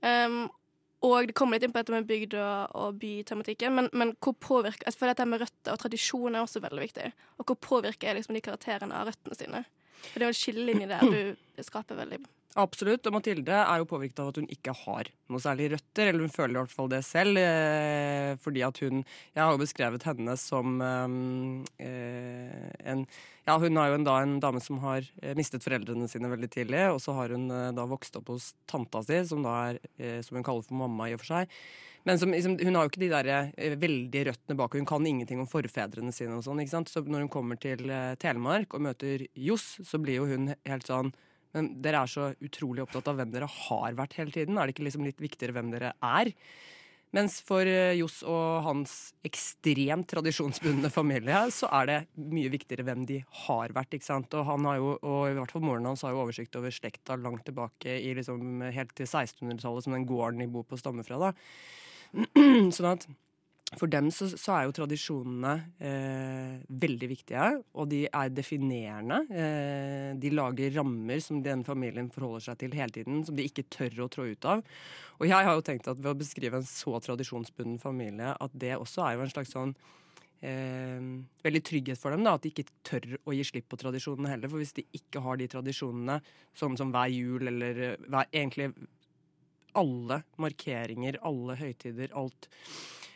Um, 0.00 0.46
og 1.00 1.30
det 1.30 1.34
kommer 1.36 1.56
litt 1.56 1.64
inn 1.64 1.72
på 1.72 1.80
dette 1.80 1.94
med 1.94 2.08
bygd- 2.08 2.36
og, 2.36 2.74
og 2.76 2.96
bytematikken, 3.00 3.72
men, 3.76 3.88
men 3.96 4.12
hvor 4.20 4.34
påvirker 4.36 4.88
jeg 4.88 4.98
føler 4.98 5.14
at 5.14 5.20
dette 5.20 5.30
med 5.32 5.40
røtter 5.44 5.72
og 5.72 5.80
tradisjon 5.80 6.36
er 6.36 6.44
også 6.44 6.60
veldig 6.64 6.82
viktig. 6.82 7.06
Og 7.40 7.48
hvor 7.48 7.60
påvirker 7.68 8.18
liksom 8.18 8.36
de 8.36 8.44
karakterene 8.44 8.98
av 8.98 9.08
røttene 9.08 9.38
sine? 9.38 9.62
For 10.10 10.20
det 10.20 10.26
er 10.26 10.28
jo 10.28 10.34
en 10.34 10.40
skillelinje 10.42 10.90
der 10.90 11.08
du 11.56 11.64
skaper 11.64 12.00
veldig 12.02 12.20
Absolutt. 12.58 13.06
Og 13.06 13.14
Mathilde 13.14 13.54
er 13.54 13.78
jo 13.78 13.86
påvirket 13.86 14.18
av 14.22 14.32
at 14.32 14.38
hun 14.40 14.48
ikke 14.50 14.72
har 14.74 15.10
noe 15.30 15.42
særlig 15.42 15.68
røtter. 15.76 16.08
Eller 16.10 16.24
hun 16.24 16.32
føler 16.34 16.56
i 16.56 16.58
hvert 16.58 16.74
fall 16.74 16.88
det 16.90 17.02
selv. 17.06 17.38
Eh, 17.38 18.32
fordi 18.42 18.64
at 18.66 18.80
hun 18.82 19.04
Jeg 19.04 19.42
har 19.44 19.52
jo 19.52 19.60
beskrevet 19.62 20.06
henne 20.08 20.34
som 20.36 20.80
eh, 20.82 21.62
en 22.90 23.06
Ja, 23.46 23.56
hun 23.58 23.78
er 23.78 23.90
jo 23.90 23.98
en, 23.98 24.06
da 24.06 24.16
en 24.22 24.40
dame 24.42 24.60
som 24.62 24.80
har 24.82 25.06
eh, 25.22 25.36
mistet 25.38 25.62
foreldrene 25.62 26.08
sine 26.10 26.30
veldig 26.30 26.50
tidlig. 26.50 26.82
Og 26.90 26.98
så 27.00 27.14
har 27.14 27.30
hun 27.30 27.46
eh, 27.54 27.70
da 27.76 27.86
vokst 27.86 28.18
opp 28.18 28.34
hos 28.34 28.52
tanta 28.66 29.04
si, 29.06 29.22
som 29.30 29.46
da 29.46 29.54
er 29.68 29.80
eh, 29.98 30.18
som 30.26 30.36
hun 30.40 30.46
kaller 30.46 30.66
for 30.66 30.74
mamma 30.82 31.06
i 31.06 31.14
og 31.14 31.22
for 31.22 31.36
seg. 31.36 31.54
Men 32.08 32.18
som, 32.18 32.32
liksom, 32.32 32.58
hun 32.64 32.74
har 32.74 32.86
jo 32.86 32.90
ikke 32.90 33.02
de 33.04 33.14
der 33.14 33.30
eh, 33.54 33.78
veldige 33.78 34.26
røttene 34.30 34.58
bak. 34.58 34.74
Hun 34.74 34.88
kan 34.88 35.06
ingenting 35.06 35.38
om 35.38 35.50
forfedrene 35.50 36.10
sine. 36.16 36.34
og 36.34 36.42
sånn, 36.46 36.62
ikke 36.64 36.74
sant? 36.74 36.90
Så 36.90 37.06
når 37.06 37.26
hun 37.28 37.32
kommer 37.32 37.60
til 37.60 37.86
eh, 37.86 38.14
Telemark 38.18 38.74
og 38.74 38.88
møter 38.90 39.28
Johs, 39.38 39.76
så 39.86 40.00
blir 40.02 40.18
jo 40.22 40.30
hun 40.30 40.54
helt 40.66 40.88
sånn 40.88 41.14
men 41.56 41.70
dere 41.82 42.04
er 42.04 42.10
så 42.10 42.30
utrolig 42.44 42.84
opptatt 42.84 43.08
av 43.10 43.20
hvem 43.20 43.32
dere 43.34 43.48
har 43.50 43.96
vært 43.98 44.18
hele 44.20 44.34
tiden. 44.34 44.58
Er 44.58 44.68
det 44.68 44.76
ikke 44.76 44.86
liksom 44.86 45.06
litt 45.06 45.22
viktigere 45.22 45.56
hvem 45.56 45.72
dere 45.74 45.94
er? 45.98 46.32
Mens 47.16 47.40
for 47.42 47.66
eh, 47.66 47.96
Johs 47.98 48.20
og 48.22 48.60
hans 48.62 48.92
ekstremt 49.26 50.06
tradisjonsbundne 50.12 50.92
familie, 50.98 51.40
så 51.54 51.70
er 51.80 51.88
det 51.90 51.98
mye 52.30 52.52
viktigere 52.52 52.86
hvem 52.86 53.02
de 53.08 53.18
har 53.46 53.74
vært. 53.74 53.96
ikke 53.98 54.06
sant? 54.06 54.34
Og 54.38 54.46
han 54.46 54.68
har 54.68 54.78
jo, 54.78 54.92
og 55.00 55.24
i 55.26 55.34
hvert 55.38 55.54
fall 55.54 55.64
moren 55.66 55.90
hans 55.90 56.04
har 56.06 56.14
jo 56.14 56.22
oversikt 56.22 56.54
over 56.60 56.74
slekta 56.74 57.18
langt 57.18 57.42
tilbake 57.48 57.98
i 57.98 58.14
liksom 58.18 58.62
helt 58.70 58.94
til 58.94 59.10
1600-tallet, 59.10 59.86
som 59.86 59.98
den 59.98 60.06
gården 60.06 60.44
de 60.44 60.50
bor 60.54 60.68
på 60.70 60.78
stammer 60.78 61.06
fra. 61.06 61.18
da. 61.18 61.34
sånn 62.76 62.92
at 62.94 63.10
for 63.78 63.86
dem 63.86 64.08
så, 64.10 64.26
så 64.34 64.54
er 64.56 64.64
jo 64.66 64.74
tradisjonene 64.74 65.52
eh, 65.78 66.56
veldig 66.82 67.08
viktige, 67.12 67.44
og 67.78 67.86
de 67.92 68.00
er 68.08 68.32
definerende. 68.34 69.20
Eh, 69.30 70.08
de 70.18 70.32
lager 70.34 70.74
rammer 70.74 71.22
som 71.22 71.38
den 71.44 71.62
familien 71.66 72.10
forholder 72.10 72.48
seg 72.48 72.58
til 72.64 72.74
hele 72.74 72.94
tiden, 72.96 73.22
som 73.26 73.38
de 73.38 73.46
ikke 73.46 73.68
tør 73.70 74.02
å 74.02 74.10
trå 74.10 74.26
ut 74.32 74.50
av. 74.50 74.64
Og 75.20 75.28
jeg 75.28 75.46
har 75.46 75.54
jo 75.54 75.64
tenkt 75.70 75.86
at 75.92 76.02
ved 76.02 76.10
å 76.10 76.18
beskrive 76.18 76.58
en 76.58 76.66
så 76.66 76.98
tradisjonsbunden 77.06 77.78
familie, 77.82 78.34
at 78.34 78.58
det 78.58 78.74
også 78.74 79.06
er 79.06 79.16
jo 79.16 79.24
en 79.28 79.32
slags 79.36 79.54
sånn 79.54 79.76
eh, 80.42 81.10
veldig 81.46 81.64
trygghet 81.70 82.02
for 82.02 82.10
dem. 82.10 82.26
da, 82.26 82.34
At 82.34 82.46
de 82.46 82.50
ikke 82.50 82.66
tør 82.82 83.20
å 83.22 83.38
gi 83.38 83.46
slipp 83.52 83.70
på 83.70 83.78
tradisjonene 83.78 84.34
heller. 84.34 84.50
For 84.50 84.64
hvis 84.64 84.74
de 84.82 84.88
ikke 84.98 85.22
har 85.22 85.38
de 85.38 85.50
tradisjonene, 85.54 86.18
sånn 86.58 86.78
som 86.80 86.90
hver 86.90 87.14
jul 87.14 87.54
eller 87.54 87.84
eh, 87.92 88.08
hver, 88.08 88.32
egentlig 88.34 88.72
alle 89.78 90.24
markeringer, 90.42 91.20
alle 91.22 91.54
høytider, 91.60 92.10
alt 92.18 92.50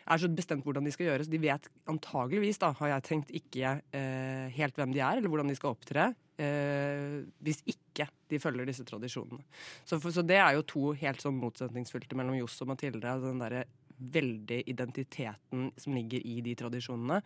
er 0.05 0.21
så 0.21 0.31
bestemt 0.33 0.67
hvordan 0.67 0.85
de 0.87 0.93
skal 0.95 1.09
gjøres. 1.09 1.31
De 1.33 1.41
vet 1.41 1.69
antageligvis, 1.91 2.61
da, 2.63 2.73
har 2.81 2.93
jeg 2.95 3.07
tenkt, 3.09 3.33
ikke 3.35 3.79
eh, 3.97 4.47
helt 4.57 4.77
hvem 4.79 4.93
de 4.95 5.01
er, 5.01 5.19
eller 5.21 5.33
hvordan 5.33 5.51
de 5.51 5.57
skal 5.59 5.75
opptre, 5.75 6.11
eh, 6.41 7.23
hvis 7.45 7.63
ikke 7.71 8.09
de 8.31 8.41
følger 8.43 8.69
disse 8.69 8.85
tradisjonene. 8.89 9.43
Så, 9.85 9.99
for, 9.99 10.11
så 10.15 10.25
det 10.27 10.41
er 10.43 10.59
jo 10.59 10.69
to 10.69 10.93
helt 11.01 11.25
sånn 11.25 11.41
motsetningsfylte 11.41 12.19
mellom 12.19 12.39
Johs 12.41 12.61
og 12.65 12.73
Mathilde. 12.75 13.19
Den 13.25 13.43
derre 13.43 13.67
veldig 13.95 14.65
identiteten 14.67 15.69
som 15.79 15.95
ligger 15.95 16.25
i 16.27 16.41
de 16.45 16.57
tradisjonene. 16.59 17.21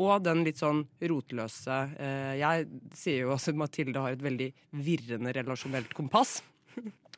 Og 0.00 0.16
den 0.24 0.42
litt 0.46 0.58
sånn 0.58 0.80
rotløse 1.06 1.74
eh, 2.00 2.32
Jeg 2.40 2.64
sier 2.98 3.26
jo 3.26 3.34
også 3.34 3.52
at 3.52 3.60
Mathilde 3.60 4.02
har 4.02 4.16
et 4.16 4.24
veldig 4.24 4.48
virrende 4.82 5.34
relasjonelt 5.36 5.92
kompass. 5.94 6.40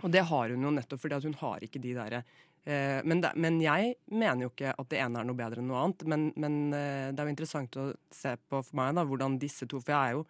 Og 0.04 0.12
det 0.12 0.26
har 0.28 0.52
hun 0.52 0.66
jo 0.66 0.74
nettopp 0.74 1.00
fordi 1.00 1.22
hun 1.24 1.38
har 1.40 1.64
ikke 1.64 1.80
de 1.80 1.94
eh, 1.96 2.34
men, 2.66 3.20
det, 3.22 3.30
men 3.38 3.60
jeg 3.62 3.94
mener 4.10 4.46
jo 4.46 4.50
ikke 4.50 4.72
at 4.74 4.88
det 4.90 4.98
ene 4.98 5.20
er 5.20 5.28
noe 5.28 5.38
bedre 5.38 5.62
enn 5.62 5.68
noe 5.70 5.84
annet. 5.84 6.02
Men, 6.10 6.26
men 6.34 6.56
eh, 6.74 7.12
det 7.12 7.22
er 7.22 7.28
jo 7.28 7.34
interessant 7.36 7.78
å 7.78 7.86
se 8.10 8.34
på 8.36 8.58
for 8.58 8.78
meg 8.78 8.96
da, 8.98 9.04
hvordan 9.06 9.38
disse 9.42 9.68
to 9.70 9.78
For 9.78 9.94
jeg 9.94 10.00
er 10.10 10.16
jo 10.16 10.24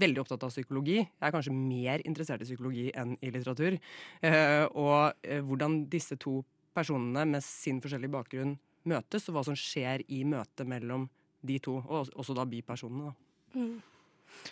veldig 0.00 0.22
opptatt 0.22 0.46
av 0.46 0.52
psykologi. 0.52 0.98
Jeg 1.02 1.26
er 1.28 1.34
kanskje 1.34 1.54
mer 1.54 2.02
interessert 2.06 2.42
i 2.42 2.48
psykologi 2.48 2.88
enn 2.98 3.16
i 3.20 3.30
litteratur. 3.30 3.78
Eh, 4.26 4.64
og 4.70 5.26
eh, 5.26 5.42
hvordan 5.44 5.84
disse 5.90 6.18
to 6.20 6.40
personene 6.74 7.26
med 7.30 7.44
sin 7.46 7.80
forskjellige 7.82 8.14
bakgrunn 8.14 8.56
møtes, 8.90 9.28
og 9.28 9.38
hva 9.38 9.44
som 9.46 9.58
skjer 9.58 10.04
i 10.12 10.24
møtet 10.28 10.68
mellom 10.68 11.06
de 11.44 11.58
to, 11.62 11.78
og 11.78 12.10
også 12.14 12.36
da 12.36 12.46
bipersonene. 12.48 13.10
da. 13.10 13.58
mm. 13.60 13.74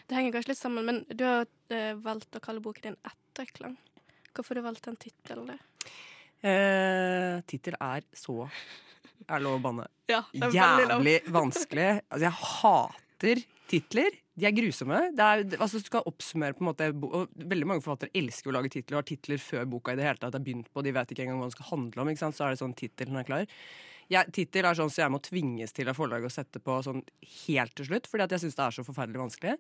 Det 0.07 0.15
henger 0.15 0.37
kanskje 0.37 0.53
litt 0.53 0.61
sammen, 0.61 0.87
men 0.87 1.01
du 1.11 1.25
har 1.27 1.49
eh, 1.75 1.95
valgt 1.99 2.39
å 2.39 2.43
kalle 2.43 2.63
boken 2.63 2.87
din 2.87 3.01
'Etterklang'. 3.03 3.79
Hvorfor 4.33 4.55
har 4.55 4.63
du 4.63 4.69
valgt 4.69 4.87
den 4.87 4.97
tittelen? 4.97 5.59
Eh, 6.43 7.39
Tittel 7.47 7.77
er 7.79 8.03
så 8.19 8.43
Er 9.29 9.37
det 9.39 9.45
lov 9.45 9.61
å 9.61 9.63
banne? 9.63 9.87
Ja, 10.13 10.25
Jævlig 10.35 11.21
vanskelig. 11.33 12.03
Altså, 12.11 12.25
jeg 12.27 12.35
hater 12.43 13.45
titler. 13.71 14.19
De 14.37 14.49
er 14.49 14.55
grusomme. 14.57 14.99
Det 15.17 15.25
er, 15.25 15.45
altså, 15.57 15.81
du 15.81 15.87
skal 15.87 16.05
oppsummere 16.09 16.57
på 16.57 16.65
en 16.65 16.69
måte 16.69 16.89
og 16.91 17.31
Veldig 17.37 17.69
mange 17.69 17.85
forfattere 17.85 18.13
elsker 18.19 18.51
å 18.51 18.57
lage 18.59 18.73
titler 18.75 18.99
og 18.99 19.03
har 19.03 19.09
titler 19.09 19.41
før 19.41 19.71
boka 19.73 19.95
i 19.95 20.01
det 20.01 20.05
hele 20.09 20.21
tatt 20.21 20.37
er 20.37 20.45
begynt 20.45 20.69
på. 20.73 20.85
De 20.85 20.93
vet 20.93 21.15
ikke 21.15 21.25
engang 21.25 21.41
hva 21.41 21.49
den 21.49 21.57
skal 21.57 21.71
handle 21.71 22.05
om. 22.05 22.13
Så 22.21 22.33
er 22.45 22.53
det 22.53 22.61
sånn 22.61 22.77
tittelen 22.77 23.21
er 23.23 23.29
klar. 23.29 23.49
Tittel 24.35 24.69
er 24.69 24.77
sånn 24.77 24.93
så 24.93 25.05
jeg 25.05 25.15
må 25.15 25.23
tvinges 25.25 25.73
til 25.73 25.89
av 25.89 25.97
forlaget 25.97 26.29
å 26.29 26.35
sette 26.35 26.61
på 26.61 26.77
sånn 26.85 27.01
helt 27.47 27.73
til 27.79 27.89
slutt, 27.89 28.09
fordi 28.11 28.27
at 28.27 28.35
jeg 28.35 28.45
syns 28.45 28.59
det 28.59 28.67
er 28.67 28.77
så 28.77 28.85
forferdelig 28.85 29.23
vanskelig. 29.23 29.55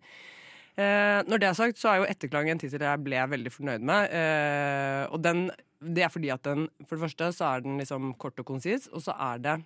Eh, 0.72 1.18
når 1.28 1.40
det 1.40 1.48
er 1.48 1.56
sagt, 1.58 1.80
så 1.80 1.90
er 1.90 2.00
jo 2.00 2.08
Etterklang 2.08 2.48
en 2.48 2.60
tittel 2.60 2.84
jeg 2.86 3.04
ble 3.04 3.24
veldig 3.34 3.52
fornøyd 3.52 3.84
med. 3.88 4.14
Eh, 4.16 5.02
og 5.12 5.20
den, 5.24 5.44
det 5.84 6.06
er 6.06 6.12
fordi 6.12 6.30
at 6.32 6.46
den 6.46 6.68
For 6.86 6.96
det 6.96 7.04
første 7.04 7.28
så 7.36 7.50
er 7.50 7.66
den 7.66 7.76
liksom 7.82 8.14
kort 8.20 8.40
og 8.40 8.48
konsis, 8.48 8.88
og 8.92 9.04
så 9.04 9.16
er 9.32 9.44
det 9.44 9.58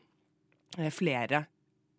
eh, 0.78 0.90
flere 0.90 1.46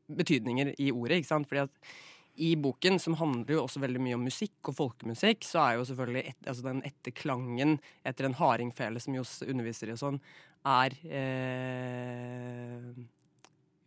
betydninger 0.08 0.76
i 0.80 0.92
ordet. 0.92 1.22
ikke 1.22 1.32
sant? 1.32 1.48
Fordi 1.48 1.66
at 1.68 1.96
i 2.38 2.52
boken, 2.56 3.00
som 3.02 3.16
handler 3.18 3.56
jo 3.56 3.64
også 3.64 3.82
veldig 3.82 4.02
mye 4.04 4.18
om 4.18 4.28
musikk 4.28 4.70
og 4.70 4.78
folkemusikk, 4.78 5.42
så 5.48 5.64
er 5.64 5.78
jo 5.78 5.88
selvfølgelig 5.90 6.24
et, 6.30 6.42
altså 6.46 6.68
den 6.68 6.84
etterklangen 6.86 7.80
etter 8.06 8.28
en 8.28 8.38
hardingfele 8.38 9.02
som 9.02 9.16
Johs 9.18 9.40
underviser 9.42 9.90
i 9.90 9.96
og 9.96 10.02
sånn, 10.04 10.20
er 10.68 10.94
eh, 11.08 12.92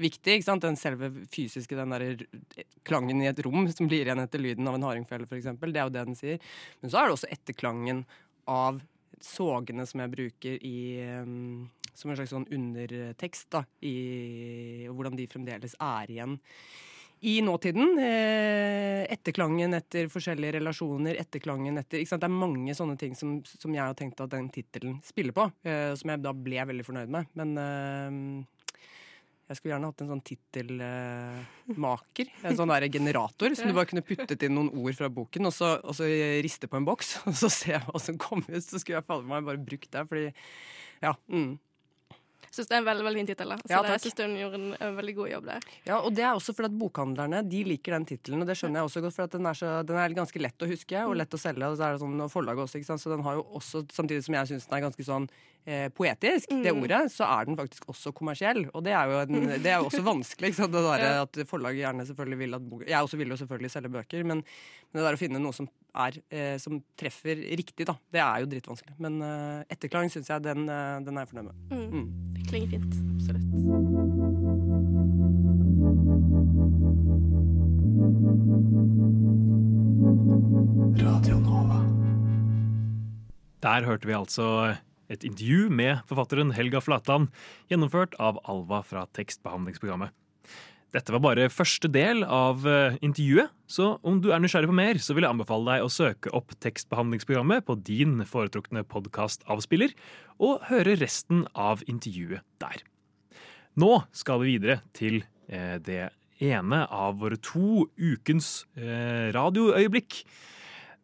viktig. 0.02 0.38
ikke 0.38 0.47
sant? 0.47 0.64
Den 0.64 0.78
selve 0.80 1.11
fysiske, 1.33 1.76
den 1.78 1.95
der 1.95 2.25
klangen 2.87 3.23
i 3.23 3.28
et 3.30 3.42
rom 3.47 3.69
som 3.73 3.90
blir 3.90 4.07
igjen 4.07 4.23
etter 4.23 4.42
lyden 4.42 4.69
av 4.69 4.78
en 4.78 4.87
hardingfele, 4.88 5.28
f.eks. 5.28 5.50
Det 5.61 5.73
er 5.75 5.85
jo 5.85 5.95
det 5.95 6.07
den 6.11 6.19
sier. 6.19 6.52
Men 6.80 6.92
så 6.92 7.00
er 7.00 7.09
det 7.09 7.19
også 7.19 7.33
etterklangen 7.37 8.04
av 8.50 8.80
sågene 9.21 9.85
som 9.87 10.00
jeg 10.00 10.14
bruker 10.14 10.62
i 10.64 10.78
um, 11.21 11.69
som 11.95 12.11
en 12.11 12.16
slags 12.16 12.33
sånn 12.33 12.49
undertekst, 12.49 13.50
da, 13.52 13.64
i 13.85 14.87
og 14.88 14.97
hvordan 14.97 15.19
de 15.19 15.28
fremdeles 15.30 15.76
er 15.76 16.14
igjen 16.14 16.38
i 17.21 17.40
nåtiden. 17.45 17.99
Eh, 18.00 19.02
etterklangen 19.12 19.76
etter 19.76 20.09
forskjellige 20.12 20.57
relasjoner, 20.57 21.19
etterklangen 21.21 21.76
etter? 21.80 22.00
Det 22.00 22.28
er 22.28 22.33
mange 22.33 22.75
sånne 22.76 22.97
ting 23.00 23.16
som, 23.19 23.38
som 23.45 23.75
jeg 23.75 23.85
har 23.85 23.97
tenkt 23.99 24.23
at 24.25 24.33
den 24.33 24.49
tittelen 24.52 24.99
spiller 25.04 25.37
på, 25.37 25.50
eh, 25.69 25.92
som 26.00 26.14
jeg 26.14 26.23
da 26.25 26.33
ble 26.33 26.64
veldig 26.73 26.87
fornøyd 26.87 27.12
med. 27.12 27.28
Men 27.37 27.52
eh, 27.61 28.16
jeg 29.50 29.59
skulle 29.59 29.73
gjerne 29.75 29.88
hatt 29.90 30.02
en 30.04 30.11
sånn 30.12 30.21
tittelmaker. 30.28 32.28
en 32.47 32.59
sånn 32.59 32.71
der 32.71 32.87
generator 32.92 33.50
som 33.59 33.66
du 33.66 33.75
bare 33.75 33.88
kunne 33.90 34.04
puttet 34.07 34.45
inn 34.47 34.54
noen 34.54 34.71
ord 34.78 34.95
fra 34.95 35.09
boken, 35.11 35.49
og 35.49 35.54
så, 35.57 35.73
og 35.83 35.97
så 35.99 36.07
riste 36.45 36.71
på 36.71 36.78
en 36.78 36.87
boks, 36.87 37.16
og 37.26 37.35
så 37.40 37.50
se 37.50 37.75
hva 37.75 37.99
som 38.02 38.19
kom 38.21 38.45
ut. 38.47 38.62
Så 38.62 38.78
skulle 38.78 39.00
jeg 39.00 39.09
fader 39.09 39.26
meg 39.26 39.49
bare 39.49 39.62
brukt 39.62 39.90
det, 39.90 40.04
fordi 40.11 40.28
Ja. 41.02 41.16
Mm. 41.33 41.57
Syns 42.50 42.66
det 42.66 42.75
er 42.75 42.80
en 42.80 42.87
veldig 42.88 43.04
veldig 43.07 43.21
fin 43.21 43.28
tittel. 43.28 43.52
Så 43.61 43.71
Ja, 43.71 43.80
det, 43.85 43.92
jeg 43.95 44.02
syns 44.09 44.23
hun 44.25 44.33
gjorde 44.40 44.59
en, 44.59 44.71
en 44.83 44.97
veldig 44.97 45.12
god 45.21 45.28
jobb 45.30 45.45
der. 45.47 45.66
Ja, 45.87 45.99
og 46.00 46.14
det 46.16 46.25
er 46.26 46.33
også 46.35 46.54
fordi 46.57 46.71
at 46.73 46.78
bokhandlerne 46.80 47.42
de 47.47 47.61
liker 47.69 47.95
den 47.95 48.07
tittelen, 48.09 48.42
og 48.42 48.50
det 48.50 48.57
skjønner 48.59 48.80
jeg 48.80 48.88
også 48.88 49.02
godt, 49.04 49.14
for 49.14 49.30
den 49.37 49.47
er, 49.47 49.59
så, 49.61 49.75
den 49.87 50.00
er 50.02 50.16
ganske 50.19 50.42
lett 50.42 50.66
å 50.66 50.71
huske 50.71 51.04
og 51.07 51.14
lett 51.21 51.37
å 51.37 51.40
selge, 51.40 51.69
og 51.71 51.78
så 51.78 51.87
er 51.87 51.95
det 51.95 52.02
sånn 52.02 52.25
og 52.26 52.33
forlaget 52.33 52.64
også, 52.66 52.80
ikke 52.80 52.90
sant, 52.90 53.04
så 53.04 53.12
den 53.14 53.23
har 53.26 53.38
jo 53.38 53.47
også, 53.61 53.85
samtidig 53.95 54.26
som 54.26 54.38
jeg 54.40 54.50
syns 54.50 54.66
den 54.66 54.78
er 54.80 54.85
ganske 54.88 55.07
sånn 55.07 55.28
eh, 55.30 55.87
poetisk, 55.95 56.57
det 56.66 56.75
ordet, 56.75 57.04
så 57.14 57.28
er 57.38 57.47
den 57.52 57.61
faktisk 57.61 57.87
også 57.95 58.14
kommersiell, 58.19 58.64
og 58.75 58.83
det 58.87 58.97
er 58.99 59.14
jo, 59.14 59.23
en, 59.23 59.47
det 59.62 59.71
er 59.71 59.78
jo 59.78 59.87
også 59.92 60.02
vanskelig, 60.11 60.50
ikke 60.50 60.62
sant, 60.64 60.75
det 60.75 60.83
der 60.88 61.23
at 61.23 61.42
forlaget 61.50 61.85
gjerne 61.85 62.09
selvfølgelig 62.11 62.40
vil 62.42 62.59
at 62.59 62.75
jeg 62.97 63.07
også 63.07 63.23
vil 63.23 63.30
jo 63.30 63.38
selvfølgelig 63.45 63.75
selge 63.76 63.95
bøker, 63.95 64.26
men, 64.26 64.42
men 64.90 64.99
det 64.99 65.07
der 65.07 65.21
å 65.21 65.23
finne 65.23 65.45
noe 65.47 65.54
som 65.54 65.71
er, 65.94 66.18
eh, 66.30 66.56
som 66.62 66.82
treffer 66.99 67.37
riktig, 67.59 67.87
da, 67.88 67.94
det 68.12 68.20
er 68.23 68.40
jo 68.42 68.50
drittvanskelig, 68.50 68.94
men 69.02 69.20
eh, 69.25 69.64
etterklang 69.75 70.11
syns 70.12 70.30
jeg 70.30 70.42
den, 70.44 70.68
eh, 70.68 71.00
den 71.06 71.16
er 71.16 71.25
jeg 71.25 71.32
fornøyd 71.32 71.49
med. 71.50 71.56
Mm. 71.70 71.88
Mm. 71.90 72.06
Det 72.37 72.47
klinger 72.50 72.68
fint. 72.76 72.94
Absolutt. 73.16 73.47
Der 83.61 83.85
hørte 83.85 84.09
vi 84.09 84.14
altså 84.16 84.47
et 85.11 85.25
intervju 85.26 85.68
med 85.75 86.00
forfatteren 86.09 86.54
Helga 86.56 86.80
Flatland, 86.80 87.28
gjennomført 87.68 88.14
av 88.23 88.38
Alva 88.49 88.80
fra 88.87 89.04
tekstbehandlingsprogrammet. 89.18 90.14
Dette 90.90 91.12
var 91.14 91.23
bare 91.23 91.50
første 91.54 91.87
del 91.92 92.25
av 92.26 92.64
eh, 92.66 92.97
intervjuet, 93.06 93.52
så 93.70 93.92
om 94.02 94.18
du 94.23 94.32
er 94.35 94.40
nysgjerrig 94.42 94.70
på 94.73 94.75
mer, 94.75 94.99
så 94.99 95.14
vil 95.14 95.23
jeg 95.23 95.30
anbefale 95.37 95.76
deg 95.76 95.85
å 95.87 95.92
søke 95.92 96.32
opp 96.35 96.56
tekstbehandlingsprogrammet 96.59 97.62
på 97.68 97.76
din 97.87 98.25
foretrukne 98.26 98.82
podkastavspiller, 98.90 99.94
og 100.42 100.64
høre 100.66 100.97
resten 100.99 101.44
av 101.54 101.85
intervjuet 101.87 102.42
der. 102.62 102.82
Nå 103.78 104.00
skal 104.11 104.42
vi 104.42 104.56
videre 104.56 104.80
til 104.97 105.23
eh, 105.47 105.78
det 105.78 106.09
ene 106.42 106.82
av 106.90 107.20
våre 107.20 107.38
to 107.38 107.87
ukens 107.94 108.64
eh, 108.75 109.30
radioøyeblikk. 109.37 110.25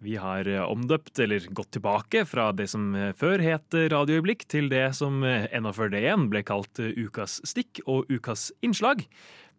Vi 0.04 0.18
har 0.20 0.48
eh, 0.48 0.60
omdøpt, 0.60 1.18
eller 1.24 1.46
gått 1.56 1.72
tilbake 1.78 2.26
fra 2.28 2.50
det 2.52 2.68
som 2.72 2.90
eh, 2.94 3.14
før 3.16 3.40
het 3.40 3.76
eh, 3.76 3.88
Radioøyeblikk, 3.92 4.44
til 4.52 4.68
det 4.72 4.90
som 4.98 5.24
eh, 5.24 5.48
ennå 5.56 5.72
før 5.76 5.92
det 5.94 6.04
igjen 6.04 6.28
ble 6.32 6.44
kalt 6.46 6.82
eh, 6.82 6.92
Ukas 7.00 7.40
stikk 7.48 7.80
og 7.86 8.10
Ukas 8.12 8.50
innslag. 8.66 9.06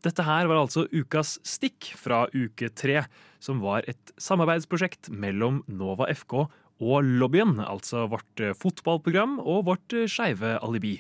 Dette 0.06 0.28
her 0.28 0.46
var 0.46 0.62
altså 0.62 0.86
Ukas 0.94 1.40
stikk 1.48 1.90
fra 1.98 2.28
uke 2.36 2.70
tre, 2.70 3.02
som 3.42 3.64
var 3.64 3.88
et 3.90 4.14
samarbeidsprosjekt 4.22 5.10
mellom 5.10 5.64
Nova 5.66 6.06
FK 6.14 6.46
og 6.78 7.02
Lobbyen, 7.02 7.58
altså 7.64 8.06
vårt 8.12 8.44
eh, 8.44 8.54
fotballprogram 8.58 9.40
og 9.42 9.66
vårt 9.72 9.98
eh, 9.98 10.06
skeive 10.12 10.58
alibi. 10.62 11.00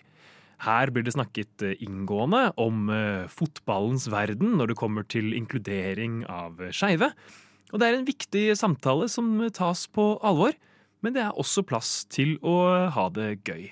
Her 0.65 0.89
blir 0.89 1.05
det 1.05 1.13
snakket 1.13 1.65
eh, 1.65 1.75
inngående 1.85 2.47
om 2.57 2.89
eh, 2.89 3.27
fotballens 3.29 4.07
verden 4.09 4.57
når 4.57 4.71
det 4.73 4.79
kommer 4.79 5.05
til 5.05 5.35
inkludering 5.37 6.23
av 6.25 6.57
eh, 6.63 6.73
skeive. 6.73 7.11
Og 7.73 7.81
det 7.81 7.87
er 7.87 7.97
en 7.97 8.07
viktig 8.07 8.45
samtale 8.59 9.09
som 9.11 9.41
tas 9.55 9.87
på 9.91 10.15
alvor, 10.25 10.55
men 11.03 11.15
det 11.15 11.23
er 11.25 11.39
også 11.39 11.65
plass 11.67 12.05
til 12.11 12.37
å 12.45 12.55
ha 12.93 13.07
det 13.13 13.37
gøy. 13.47 13.71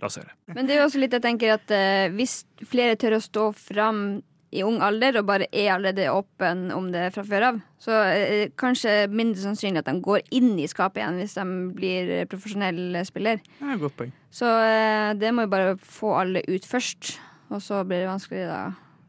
La 0.00 0.08
oss 0.08 0.18
høre. 0.20 0.32
Men 0.54 0.66
det 0.66 0.74
er 0.74 0.82
jo 0.82 0.88
også 0.88 1.00
litt 1.00 1.14
jeg 1.16 1.24
tenker 1.24 1.54
at 1.58 1.72
eh, 1.74 2.08
hvis 2.14 2.42
flere 2.68 2.96
tør 3.00 3.18
å 3.18 3.24
stå 3.24 3.46
fram 3.56 4.20
i 4.50 4.64
ung 4.66 4.80
alder 4.82 5.20
og 5.20 5.28
bare 5.28 5.46
er 5.54 5.68
allerede 5.76 6.10
åpen 6.10 6.70
om 6.74 6.88
det 6.90 7.10
fra 7.14 7.22
før 7.26 7.46
av, 7.50 7.58
så 7.80 7.98
eh, 8.10 8.48
kanskje 8.58 9.04
mindre 9.12 9.44
sannsynlig 9.44 9.82
at 9.82 9.90
de 9.90 10.02
går 10.02 10.24
inn 10.36 10.54
i 10.58 10.68
skapet 10.70 11.02
igjen 11.02 11.20
hvis 11.20 11.36
de 11.38 11.44
blir 11.76 12.12
profesjonell 12.30 12.98
spiller. 13.06 13.42
Ja, 13.60 13.76
godt 13.80 13.98
poeng. 13.98 14.14
Så 14.34 14.48
eh, 14.48 15.12
det 15.20 15.34
må 15.36 15.46
jo 15.46 15.52
bare 15.52 15.76
få 15.78 16.14
alle 16.22 16.42
ut 16.48 16.66
først, 16.66 17.16
og 17.50 17.62
så 17.62 17.84
blir 17.86 18.02
det 18.02 18.10
vanskelig 18.10 18.48
da. 18.48 18.62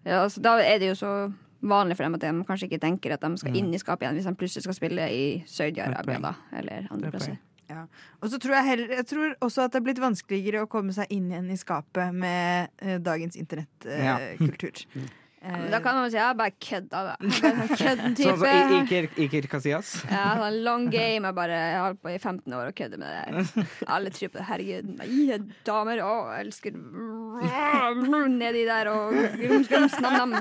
Ja, 0.05 0.23
altså, 0.25 0.43
da 0.43 0.57
er 0.61 0.81
det 0.81 0.91
jo 0.91 0.99
så 0.99 1.13
vanlig 1.61 1.97
for 1.97 2.07
dem 2.07 2.17
at 2.17 2.25
de 2.25 2.45
kanskje 2.47 2.67
ikke 2.69 2.81
tenker 2.81 3.15
at 3.15 3.23
de 3.23 3.37
skal 3.41 3.55
inn 3.57 3.71
i 3.73 3.79
skapet 3.81 4.07
igjen 4.07 4.19
hvis 4.19 4.27
de 4.29 4.35
plutselig 4.39 4.65
skal 4.65 4.77
spille 4.77 5.07
i 5.13 5.23
Saudi-Arabia 5.49 6.35
eller 6.57 6.91
andre 6.91 7.09
er 7.09 7.15
plasser. 7.15 7.39
Ja. 7.71 7.85
Og 8.19 8.27
så 8.33 8.39
tror 8.41 8.57
jeg, 8.57 8.67
heller, 8.67 8.93
jeg 8.97 9.07
tror 9.07 9.35
også 9.39 9.63
at 9.63 9.71
det 9.71 9.79
er 9.79 9.85
blitt 9.85 10.01
vanskeligere 10.03 10.65
å 10.65 10.69
komme 10.71 10.91
seg 10.95 11.11
inn 11.15 11.29
igjen 11.31 11.47
i 11.53 11.59
skapet 11.59 12.11
med 12.11 12.73
eh, 12.83 12.97
dagens 12.99 13.37
internettkultur. 13.39 13.95
internettkultur. 13.95 14.85
Ja, 14.99 15.09
da 15.41 15.79
kan 15.81 15.95
man 15.97 16.11
si 16.13 16.17
jeg 16.19 16.37
bare 16.37 16.53
kødda, 16.61 16.99
da. 17.07 17.13
Sånn 17.41 17.61
kødden 17.73 18.15
type. 18.17 18.33
Sånn 18.37 18.41
som 18.43 18.75
Iker, 18.83 19.07
Iker 19.25 19.47
Casillas. 19.49 19.93
Ja, 20.05 20.35
sånn 20.37 20.59
long 20.67 20.85
game. 20.93 21.25
Jeg 21.25 21.37
bare 21.37 21.55
jeg 21.57 21.77
har 21.79 21.87
holdt 21.87 22.01
på 22.05 22.11
i 22.13 22.19
15 22.19 22.57
år 22.59 22.69
og 22.69 22.75
kødder 22.77 23.01
med 23.01 23.09
det 23.09 23.15
der. 23.25 23.71
Alle 23.89 24.13
tror 24.13 24.29
på 24.35 24.37
det. 24.37 24.45
Herregud, 24.51 24.91
nei, 24.99 25.39
damer, 25.65 26.03
å, 26.05 26.11
jeg 26.35 26.45
elsker 26.45 26.77
Nedi 28.41 28.67
der 28.69 28.91
og 28.91 29.17
grums, 29.41 29.71
grums, 29.71 29.97
nam-nam. 30.03 30.37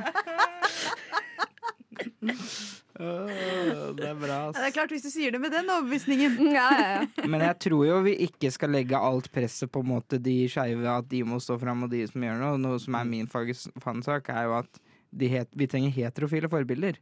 det 3.00 4.04
er 4.04 4.18
bra, 4.20 4.36
Ja, 4.36 4.52
det 4.52 4.66
er 4.66 4.74
klart 4.74 4.92
Hvis 4.92 5.04
du 5.06 5.10
sier 5.12 5.32
det 5.32 5.40
med 5.40 5.52
den 5.54 5.68
overbevisningen. 5.72 6.36
Ja, 6.52 6.66
ja, 6.76 6.90
ja. 7.00 7.24
Men 7.24 7.40
jeg 7.46 7.56
tror 7.64 7.86
jo 7.88 7.98
vi 8.04 8.14
ikke 8.26 8.52
skal 8.52 8.74
legge 8.76 9.00
alt 9.00 9.30
presset 9.32 9.72
på 9.72 9.80
en 9.80 9.90
måte 9.94 10.20
de 10.20 10.36
skeive, 10.52 10.84
at 10.92 11.08
de 11.08 11.22
må 11.24 11.40
stå 11.40 11.56
fram, 11.62 11.86
og 11.88 11.92
de 11.92 12.04
som 12.10 12.28
gjør 12.28 12.40
noe. 12.42 12.60
Noe 12.60 12.80
som 12.82 13.00
er 13.00 13.08
min 13.08 13.28
fansak 13.32 14.28
er 14.34 14.48
jo 14.50 14.56
at 14.60 14.80
het, 15.18 15.48
vi 15.56 15.66
trenger 15.66 15.90
heterofile 15.90 16.48
forbilder. 16.48 16.98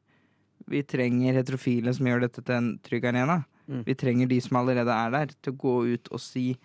Vi 0.69 0.83
trenger 0.83 1.35
heterofile 1.39 1.95
som 1.95 2.07
gjør 2.07 2.25
dette 2.27 2.43
til 2.43 2.55
en 2.55 2.79
trygg 2.85 3.05
arena. 3.05 3.45
Mm. 3.69 3.85
Vi 3.87 3.95
trenger 3.95 4.29
de 4.29 4.41
som 4.41 4.57
allerede 4.57 4.91
er 4.91 5.11
der, 5.11 5.35
til 5.43 5.53
å 5.53 5.61
gå 5.61 5.77
ut 5.95 6.09
og 6.11 6.21
si 6.21 6.57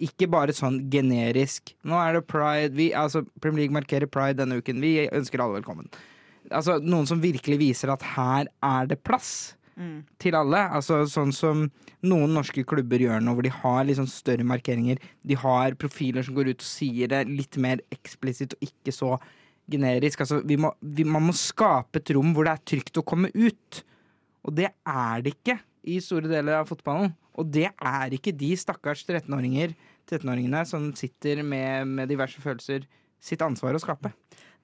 ikke 0.00 0.30
bare 0.32 0.52
sånn 0.56 0.78
generisk 0.88 1.74
Nå 1.84 1.98
er 2.00 2.14
det 2.16 2.26
pride 2.26 2.72
vi, 2.72 2.86
altså, 2.96 3.20
Premier 3.40 3.66
League 3.66 3.76
markerer 3.76 4.08
pride 4.08 4.38
denne 4.40 4.60
uken. 4.60 4.80
Vi 4.80 5.08
ønsker 5.08 5.40
alle 5.40 5.58
velkommen. 5.58 5.90
Altså, 6.50 6.78
noen 6.80 7.06
som 7.08 7.20
virkelig 7.20 7.58
viser 7.60 7.92
at 7.92 8.04
her 8.16 8.48
er 8.64 8.86
det 8.86 9.02
plass 9.04 9.54
Mm. 9.80 10.04
til 10.18 10.34
alle. 10.36 10.60
Altså 10.76 11.04
Sånn 11.08 11.32
som 11.32 11.70
noen 12.02 12.34
norske 12.34 12.64
klubber 12.68 13.00
gjør 13.00 13.22
nå, 13.22 13.32
hvor 13.34 13.46
de 13.46 13.52
har 13.54 13.84
sånn 13.96 14.10
større 14.10 14.44
markeringer. 14.44 14.98
De 15.24 15.34
har 15.34 15.76
profiler 15.80 16.22
som 16.26 16.34
går 16.34 16.50
ut 16.52 16.60
og 16.60 16.68
sier 16.68 17.08
det 17.08 17.28
litt 17.28 17.56
mer 17.56 17.80
eksplisitt 17.90 18.52
og 18.58 18.66
ikke 18.68 18.92
så 18.92 19.18
generisk. 19.70 20.24
Altså, 20.24 20.40
vi 20.46 20.58
må, 20.60 20.72
vi, 20.80 21.06
man 21.06 21.28
må 21.28 21.36
skape 21.36 22.00
et 22.00 22.12
rom 22.16 22.34
hvor 22.36 22.48
det 22.48 22.56
er 22.56 22.68
trygt 22.72 23.00
å 23.00 23.06
komme 23.06 23.32
ut. 23.34 23.82
Og 24.46 24.56
det 24.56 24.70
er 24.72 25.24
det 25.24 25.34
ikke 25.36 25.58
i 25.90 25.98
store 26.04 26.30
deler 26.30 26.60
av 26.60 26.68
fotballen. 26.70 27.12
Og 27.40 27.48
det 27.48 27.68
er 27.70 28.16
ikke 28.16 28.34
de 28.36 28.52
stakkars 28.58 29.06
13-åringer 29.06 29.72
13-åringene 30.10 30.64
som 30.68 30.90
sitter 30.98 31.44
med, 31.46 31.88
med 31.88 32.10
diverse 32.10 32.40
følelser, 32.42 32.86
sitt 33.20 33.42
ansvar 33.44 33.76
å 33.76 33.82
skape. 33.82 34.12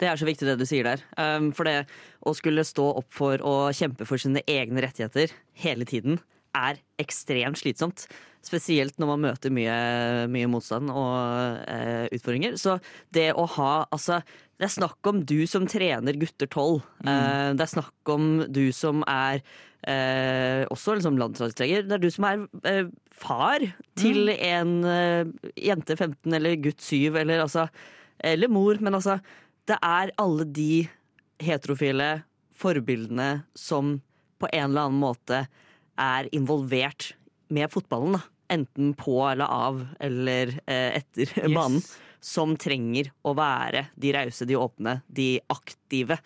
Det 0.01 0.09
er 0.09 0.19
så 0.21 0.29
viktig 0.29 0.49
det 0.49 0.59
du 0.61 0.67
sier 0.69 0.87
der. 0.87 1.03
Um, 1.17 1.51
for 1.57 1.69
det 1.69 1.87
å 2.21 2.33
skulle 2.37 2.67
stå 2.67 2.89
opp 3.01 3.13
for 3.17 3.41
å 3.45 3.57
kjempe 3.77 4.09
for 4.09 4.21
sine 4.21 4.43
egne 4.49 4.83
rettigheter 4.85 5.33
hele 5.63 5.89
tiden 5.89 6.19
er 6.57 6.81
ekstremt 7.01 7.61
slitsomt. 7.61 8.07
Spesielt 8.45 9.01
når 9.01 9.11
man 9.11 9.25
møter 9.27 9.53
mye, 9.53 9.77
mye 10.33 10.49
motstand 10.49 10.93
og 10.93 11.15
uh, 11.69 12.07
utfordringer. 12.15 12.57
Så 12.61 12.79
det 13.13 13.33
å 13.37 13.47
ha 13.57 13.73
Altså, 13.93 14.21
Det 14.59 14.65
er 14.65 14.73
snakk 14.73 15.09
om 15.11 15.19
du 15.29 15.47
som 15.47 15.67
trener 15.69 16.17
gutter 16.17 16.49
tolv. 16.49 16.83
Mm. 17.05 17.09
Eh, 17.13 17.49
det 17.59 17.65
er 17.67 17.73
snakk 17.75 18.13
om 18.15 18.29
du 18.49 18.63
som 18.73 19.03
er 19.07 19.43
eh, 19.87 20.65
også 20.73 20.95
liksom 20.97 21.19
landslagsleder. 21.21 21.85
Det 21.89 21.93
er 21.99 22.03
du 22.03 22.09
som 22.11 22.25
er 22.25 22.47
eh, 22.65 22.87
far 23.13 23.61
til 24.01 24.31
Mm. 24.31 24.39
en 24.49 24.73
eh, 24.85 25.51
jente 25.69 25.97
15 25.97 26.33
eller 26.39 26.57
gutt 26.57 26.81
7 26.81 27.17
eller 27.21 27.43
altså 27.45 27.69
Eller 28.25 28.49
mor, 28.49 28.79
men 28.81 28.95
altså 28.97 29.19
Det 29.69 29.77
er 29.83 30.11
alle 30.19 30.45
de 30.57 30.89
heterofile 31.39 32.23
forbildene 32.57 33.43
som 33.55 33.99
på 34.41 34.49
en 34.53 34.71
eller 34.71 34.87
annen 34.89 35.01
måte 35.03 35.43
er 35.99 36.29
involvert 36.33 37.13
med 37.51 37.69
fotballen. 37.71 38.13
da. 38.17 38.23
Enten 38.49 38.95
på 38.97 39.19
eller 39.31 39.45
av 39.51 39.83
eller 40.01 40.55
eh, 40.67 40.97
etter 41.03 41.27
Yes. 41.27 41.55
banen. 41.55 41.83
Som 42.21 42.57
trenger 42.61 43.13
å 43.27 43.35
være 43.37 43.87
de 43.95 44.13
rause, 44.17 44.49
de 44.49 44.59
åpne, 44.59 45.01
de 45.07 45.37
aktive 45.53 46.19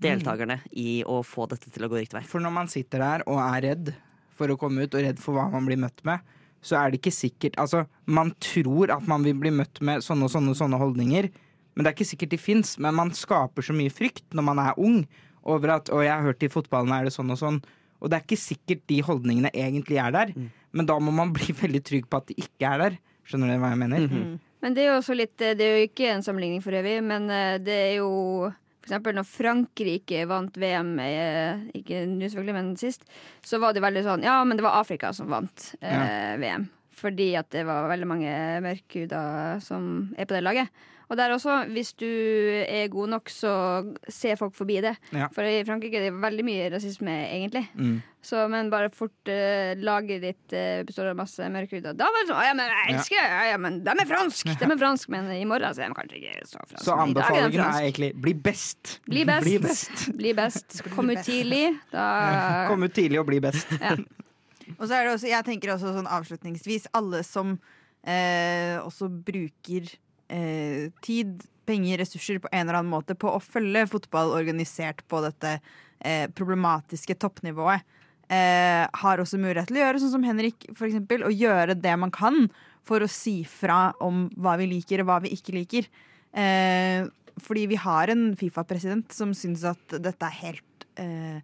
deltakerne 0.00 0.60
i 0.72 1.02
å 1.04 1.20
få 1.26 1.46
dette 1.50 1.70
til 1.72 1.84
å 1.84 1.90
gå 1.92 2.00
riktig 2.00 2.18
vei. 2.18 2.26
For 2.28 2.42
når 2.42 2.54
man 2.56 2.70
sitter 2.72 3.02
der 3.04 3.24
og 3.28 3.40
er 3.42 3.64
redd 3.68 3.92
for 4.36 4.52
å 4.52 4.58
komme 4.60 4.86
ut, 4.86 4.94
og 4.94 5.04
redd 5.04 5.20
for 5.20 5.36
hva 5.36 5.48
man 5.52 5.66
blir 5.68 5.80
møtt 5.80 6.00
med, 6.08 6.24
så 6.64 6.76
er 6.76 6.90
det 6.90 7.00
ikke 7.00 7.14
sikkert 7.14 7.56
Altså, 7.60 7.86
man 8.04 8.34
tror 8.42 8.92
at 8.92 9.06
man 9.08 9.24
vil 9.24 9.38
bli 9.40 9.52
møtt 9.54 9.80
med 9.84 10.04
sånne 10.04 10.28
og 10.28 10.32
sånne, 10.32 10.56
sånne 10.56 10.80
holdninger, 10.80 11.30
men 11.74 11.84
det 11.84 11.90
er 11.90 11.96
ikke 11.96 12.10
sikkert 12.10 12.32
de 12.34 12.40
fins. 12.40 12.74
Men 12.82 12.96
man 12.98 13.12
skaper 13.16 13.64
så 13.64 13.76
mye 13.76 13.92
frykt 13.92 14.26
når 14.36 14.44
man 14.44 14.60
er 14.60 14.80
ung, 14.80 15.04
over 15.40 15.70
at 15.78 15.88
'Å, 15.88 16.02
jeg 16.04 16.12
har 16.12 16.26
hørt 16.26 16.42
i 16.44 16.50
fotballen 16.52 16.92
er 16.92 17.06
det 17.08 17.14
sånn 17.14 17.32
og 17.32 17.38
sånn'. 17.40 17.62
Og 18.00 18.10
det 18.10 18.16
er 18.18 18.24
ikke 18.26 18.36
sikkert 18.36 18.82
de 18.88 19.00
holdningene 19.00 19.50
egentlig 19.56 19.96
er 19.96 20.12
der, 20.12 20.34
men 20.72 20.86
da 20.86 20.98
må 21.00 21.12
man 21.12 21.32
bli 21.32 21.52
veldig 21.64 21.80
trygg 21.84 22.08
på 22.10 22.20
at 22.20 22.26
de 22.28 22.36
ikke 22.36 22.68
er 22.68 22.78
der. 22.78 22.98
Skjønner 23.24 23.54
du 23.54 23.60
hva 23.62 23.70
jeg 23.72 23.80
mener? 23.80 24.38
Men 24.60 24.76
det 24.76 24.84
er 24.84 24.90
jo 24.90 24.98
også 25.00 25.16
litt 25.16 25.40
eh, 25.40 25.54
Det 25.56 25.66
er 25.66 25.78
jo 25.78 25.86
ikke 25.88 26.10
en 26.12 26.24
sammenligning 26.24 26.64
for 26.64 26.76
øvrig, 26.76 26.98
men 27.04 27.30
eh, 27.32 27.58
det 27.64 27.76
er 27.76 27.94
jo 28.00 28.10
eksempel 28.90 29.14
når 29.14 29.28
Frankrike 29.28 30.24
vant 30.26 30.56
VM, 30.58 30.92
eh, 31.04 31.62
ikke 31.78 32.02
nå 32.10 32.26
selvfølgelig, 32.26 32.56
men 32.56 32.70
sist, 32.80 33.06
så 33.46 33.60
var 33.62 33.74
det 33.76 33.84
veldig 33.84 34.04
sånn 34.06 34.26
Ja, 34.26 34.40
men 34.44 34.58
det 34.58 34.66
var 34.66 34.80
Afrika 34.80 35.12
som 35.16 35.30
vant 35.30 35.72
eh, 35.80 36.36
VM. 36.40 36.66
Fordi 37.00 37.30
at 37.38 37.48
det 37.54 37.64
var 37.68 37.88
veldig 37.88 38.08
mange 38.08 38.32
mørkhuda 38.64 39.20
som 39.64 40.10
er 40.18 40.26
på 40.28 40.36
det 40.36 40.42
laget. 40.44 40.82
Og 41.10 41.18
der 41.18 41.32
også, 41.34 41.56
hvis 41.74 41.90
du 41.98 42.06
er 42.06 42.86
god 42.90 43.10
nok, 43.10 43.30
så 43.34 43.52
ser 44.06 44.36
folk 44.38 44.54
forbi 44.54 44.76
det. 44.84 44.92
Ja. 45.10 45.26
For 45.34 45.42
i 45.42 45.64
Frankrike 45.66 45.98
er 45.98 46.06
det 46.06 46.12
veldig 46.22 46.44
mye 46.46 46.68
rasisme, 46.70 47.16
egentlig. 47.34 47.64
Mm. 47.74 47.96
Så, 48.22 48.44
men 48.52 48.68
bare 48.70 48.92
fort 48.94 49.30
uh, 49.32 49.72
laget 49.80 50.22
ditt 50.22 50.54
uh, 50.54 50.84
består 50.86 51.08
av 51.10 51.16
masse 51.18 51.48
mørkhuda. 51.50 51.96
Da 51.98 52.06
var 52.06 52.22
det 52.22 52.28
sånn 52.28 52.38
Å 52.38 52.44
ja, 52.46 52.52
men 52.54 52.68
jeg 52.70 52.94
elsker 52.94 53.16
det! 53.16 53.24
Ja, 53.32 53.40
ja, 53.48 53.56
men 53.64 53.78
de 53.82 53.94
er 53.94 54.10
fransk! 54.10 54.52
De 54.60 54.68
er 54.68 54.80
fransk, 54.84 55.10
men 55.10 55.32
i 55.34 55.42
morgen 55.50 55.74
så 55.74 55.82
er 55.82 55.90
de 55.90 55.96
kanskje 55.98 56.20
ikke 56.20 56.36
så 56.44 56.60
franske. 56.60 56.84
Så 56.86 56.98
anbefalingen 57.06 57.64
er 57.64 57.72
er 57.80 57.88
egentlig 57.88 58.10
bli 58.26 58.34
best. 58.46 58.92
Bli 59.10 59.24
best. 59.26 59.48
Bli 59.48 59.56
best. 59.64 60.04
Bli 60.20 60.34
best. 60.36 60.78
Kom 60.94 61.10
ut 61.10 61.24
tidlig. 61.26 61.64
Da 61.90 62.04
Kom 62.70 62.86
ut 62.86 62.94
tidlig 62.94 63.18
og 63.18 63.26
bli 63.32 63.40
best. 63.42 63.72
Ja. 63.80 63.96
Og 64.76 64.86
så 64.86 64.94
er 64.94 65.08
det 65.08 65.16
også, 65.16 65.26
jeg 65.32 65.48
tenker 65.48 65.74
også 65.74 65.96
sånn 65.96 66.06
avslutningsvis, 66.06 66.86
alle 66.94 67.24
som 67.26 67.56
eh, 68.06 68.78
også 68.78 69.10
bruker 69.10 69.90
eh, 70.30 70.88
tid, 71.04 71.42
penger, 71.68 72.00
ressurser 72.00 72.40
på 72.42 72.50
en 72.50 72.64
eller 72.64 72.80
annen 72.80 72.92
måte 72.92 73.16
på 73.18 73.30
å 73.30 73.42
følge 73.42 73.86
fotball 73.90 74.32
organisert 74.38 75.02
på 75.10 75.20
dette 75.26 75.58
eh, 75.58 76.26
problematiske 76.34 77.16
toppnivået, 77.20 77.84
eh, 78.30 78.86
har 79.02 79.22
også 79.22 79.40
mulighet 79.40 79.70
til 79.70 79.80
å 79.80 79.84
gjøre 79.84 80.02
sånn 80.02 80.14
som 80.16 80.26
Henrik, 80.26 80.68
for 80.72 80.88
eksempel, 80.88 81.26
å 81.26 81.34
gjøre 81.34 81.78
det 81.78 81.94
man 82.00 82.14
kan 82.14 82.48
for 82.86 83.04
å 83.04 83.10
si 83.10 83.40
fra 83.44 83.90
om 84.02 84.28
hva 84.40 84.56
vi 84.60 84.70
liker 84.70 85.02
og 85.02 85.10
hva 85.10 85.20
vi 85.24 85.34
ikke 85.36 85.54
liker. 85.58 85.88
Eh, 86.32 87.06
fordi 87.40 87.66
vi 87.70 87.78
har 87.80 88.12
en 88.12 88.30
Fifa-president 88.38 89.12
som 89.14 89.32
syns 89.36 89.64
at 89.68 89.98
dette 90.02 90.26
er 90.28 90.36
helt 90.44 90.84
eh, 91.00 91.40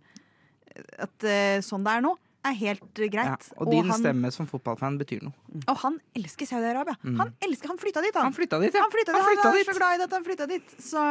At 1.02 1.24
eh, 1.26 1.58
sånn 1.64 1.86
det 1.86 1.94
er 1.96 2.04
nå, 2.04 2.12
er 2.50 2.56
helt 2.60 3.00
greit. 3.12 3.48
Ja, 3.48 3.56
og 3.60 3.72
din 3.72 3.90
han, 3.90 3.98
stemme 4.00 4.30
som 4.34 4.48
fotballfan 4.50 4.98
betyr 5.00 5.24
noe. 5.26 5.34
og 5.66 5.76
han 5.82 5.98
elsker 6.18 6.48
Saudi-Arabia. 6.48 6.96
Mm. 7.02 7.18
Han 7.22 7.34
elsker, 7.46 7.72
han 7.72 7.80
flytta 7.82 8.04
dit, 8.04 8.16
han. 8.16 8.30
Han 8.30 8.36
flytta 8.36 8.62
dit, 8.62 8.72
ja. 8.74 8.86
Han, 8.86 8.94
flytta 8.94 9.12
dit. 9.12 9.18
Han 9.18 9.42
han, 9.42 9.58
dit. 9.58 9.66
er 9.66 9.72
så 9.72 9.76
glad 9.78 9.98
i 9.98 10.00
dette, 10.04 10.16
han 10.16 10.26
flytta 10.26 10.48
dit. 10.50 10.74
Så 10.82 11.04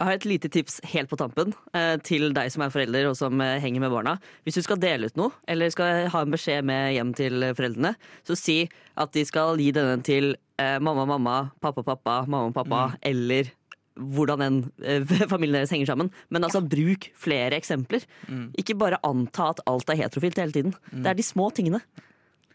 Jeg 0.00 0.08
har 0.08 0.16
et 0.16 0.26
lite 0.28 0.48
tips 0.48 0.80
helt 0.94 1.10
på 1.10 1.18
tampen 1.20 1.54
eh, 1.76 1.96
til 2.06 2.30
deg 2.36 2.48
som 2.52 2.64
er 2.64 2.72
forelder 2.72 3.10
og 3.10 3.16
som 3.18 3.40
eh, 3.44 3.58
henger 3.60 3.84
med 3.84 3.92
barna. 3.92 4.16
Hvis 4.48 4.56
du 4.56 4.62
skal 4.64 4.80
dele 4.80 5.10
ut 5.10 5.20
noe, 5.20 5.34
eller 5.50 5.72
skal 5.74 6.08
ha 6.12 6.24
en 6.24 6.32
beskjed 6.32 6.64
med 6.64 6.94
hjem 6.96 7.14
til 7.18 7.50
foreldrene, 7.52 7.94
så 8.24 8.38
si 8.38 8.60
at 8.96 9.12
de 9.12 9.26
skal 9.28 9.60
gi 9.60 9.70
denne 9.76 10.00
til 10.06 10.32
eh, 10.60 10.78
mamma, 10.80 11.04
mamma, 11.04 11.38
pappa, 11.60 11.84
pappa, 11.84 12.22
mamma, 12.26 12.54
pappa, 12.56 12.86
eller 13.02 13.52
hvordan 14.00 14.44
en 14.46 14.58
eh, 14.82 15.04
familien 15.32 15.60
deres 15.60 15.72
henger 15.74 15.92
sammen. 15.92 16.10
Men 16.32 16.46
altså, 16.46 16.62
bruk 16.64 17.10
flere 17.20 17.58
eksempler. 17.58 18.06
Mm. 18.28 18.46
Ikke 18.60 18.76
bare 18.80 19.00
anta 19.06 19.50
at 19.54 19.60
alt 19.70 19.92
er 19.92 20.00
heterofilt 20.02 20.40
hele 20.40 20.56
tiden. 20.56 20.74
Det 20.90 21.12
er 21.12 21.18
de 21.18 21.26
små 21.26 21.50
tingene. 21.54 21.82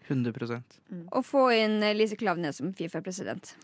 100% 0.06 0.76
Og 1.18 1.24
få 1.26 1.48
inn 1.56 1.80
eh, 1.84 1.96
Lise 1.98 2.18
Klaveness 2.20 2.60
som 2.62 2.74
Fifa-president. 2.78 3.56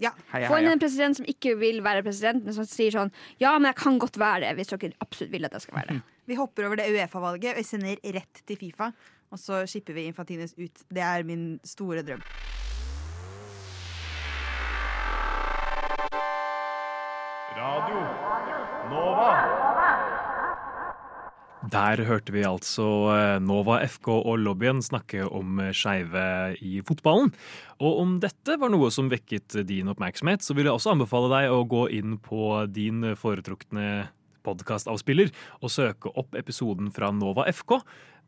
ja. 0.00 0.10
Heia, 0.32 0.50
Få 0.50 0.58
inn 0.60 0.68
en 0.68 0.82
president 0.82 1.16
som 1.16 1.28
ikke 1.30 1.54
vil 1.56 1.80
være 1.84 2.04
president, 2.04 2.44
men 2.44 2.52
som 2.52 2.66
sier 2.68 2.92
sånn 2.92 3.12
Ja, 3.40 3.54
men 3.58 3.70
jeg 3.70 3.78
kan 3.80 3.96
godt 4.02 4.18
være 4.20 4.42
det, 4.44 4.54
hvis 4.58 4.72
dere 4.74 4.92
absolutt 5.00 5.32
vil 5.32 5.48
at 5.48 5.56
jeg 5.56 5.64
skal 5.64 5.78
være 5.78 5.94
det. 5.94 6.02
Vi 6.26 6.36
hopper 6.36 6.66
over 6.68 6.76
det 6.80 6.90
Uefa-valget 6.92 7.56
og 7.56 7.64
sender 7.64 7.96
rett 8.18 8.42
til 8.46 8.58
Fifa. 8.60 8.90
Og 9.32 9.40
så 9.40 9.64
skipper 9.66 9.96
vi 9.96 10.04
Infantines 10.10 10.52
ut. 10.58 10.84
Det 10.92 11.02
er 11.02 11.24
min 11.26 11.56
store 11.66 12.04
drøm. 12.06 12.20
Der 21.66 21.98
hørte 22.06 22.30
vi 22.30 22.44
altså 22.46 22.84
eh, 23.10 23.36
Nova 23.42 23.80
FK 23.82 24.10
og 24.14 24.36
lobbyen 24.38 24.78
snakke 24.84 25.24
om 25.26 25.58
eh, 25.64 25.72
skeive 25.74 26.54
i 26.62 26.78
fotballen. 26.86 27.32
Og 27.82 28.02
om 28.04 28.12
dette 28.22 28.54
var 28.60 28.70
noe 28.70 28.92
som 28.94 29.08
vekket 29.10 29.64
din 29.66 29.90
oppmerksomhet, 29.90 30.44
så 30.46 30.54
vil 30.54 30.68
jeg 30.68 30.76
også 30.76 30.92
anbefale 30.94 31.30
deg 31.32 31.50
å 31.50 31.64
gå 31.66 31.88
inn 31.96 32.20
på 32.22 32.52
din 32.70 33.02
foretrukne 33.18 34.06
podkastavspiller 34.46 35.32
og 35.58 35.72
søke 35.74 36.12
opp 36.14 36.38
episoden 36.38 36.92
fra 36.94 37.10
Nova 37.10 37.48
FK, 37.50 37.80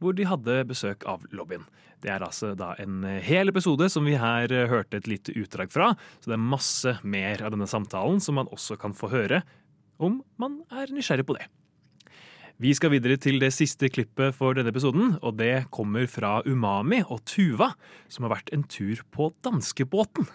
hvor 0.03 0.17
de 0.19 0.27
hadde 0.27 0.65
besøk 0.67 1.07
av 1.07 1.23
lobbyen. 1.31 1.63
Det 2.03 2.11
er 2.11 2.25
altså 2.27 2.57
da 2.59 2.73
en 2.83 3.07
hel 3.23 3.53
episode 3.53 3.87
som 3.93 4.07
vi 4.07 4.17
her 4.19 4.51
hørte 4.71 4.99
et 4.99 5.07
lite 5.11 5.35
utdrag 5.39 5.71
fra, 5.75 5.93
så 6.19 6.33
det 6.33 6.35
er 6.39 6.51
masse 6.57 6.97
mer 7.07 7.47
av 7.47 7.55
denne 7.55 7.71
samtalen 7.71 8.19
som 8.23 8.39
man 8.39 8.51
også 8.51 8.79
kan 8.83 8.99
få 8.99 9.13
høre 9.15 9.45
om 10.03 10.21
man 10.43 10.61
er 10.75 10.91
nysgjerrig 10.95 11.27
på 11.27 11.39
det. 11.39 11.47
Vi 12.59 12.73
skal 12.75 12.91
videre 12.91 13.15
til 13.23 13.37
det 13.39 13.53
siste 13.55 13.87
klippet 13.87 14.35
for 14.35 14.57
denne 14.59 14.73
episoden, 14.73 15.13
og 15.23 15.37
det 15.39 15.69
kommer 15.71 16.09
fra 16.11 16.41
Umami 16.43 17.05
og 17.07 17.21
Tuva, 17.23 17.69
som 18.11 18.27
har 18.27 18.33
vært 18.33 18.51
en 18.51 18.65
tur 18.67 18.99
på 19.15 19.29
danskebåten. 19.47 20.27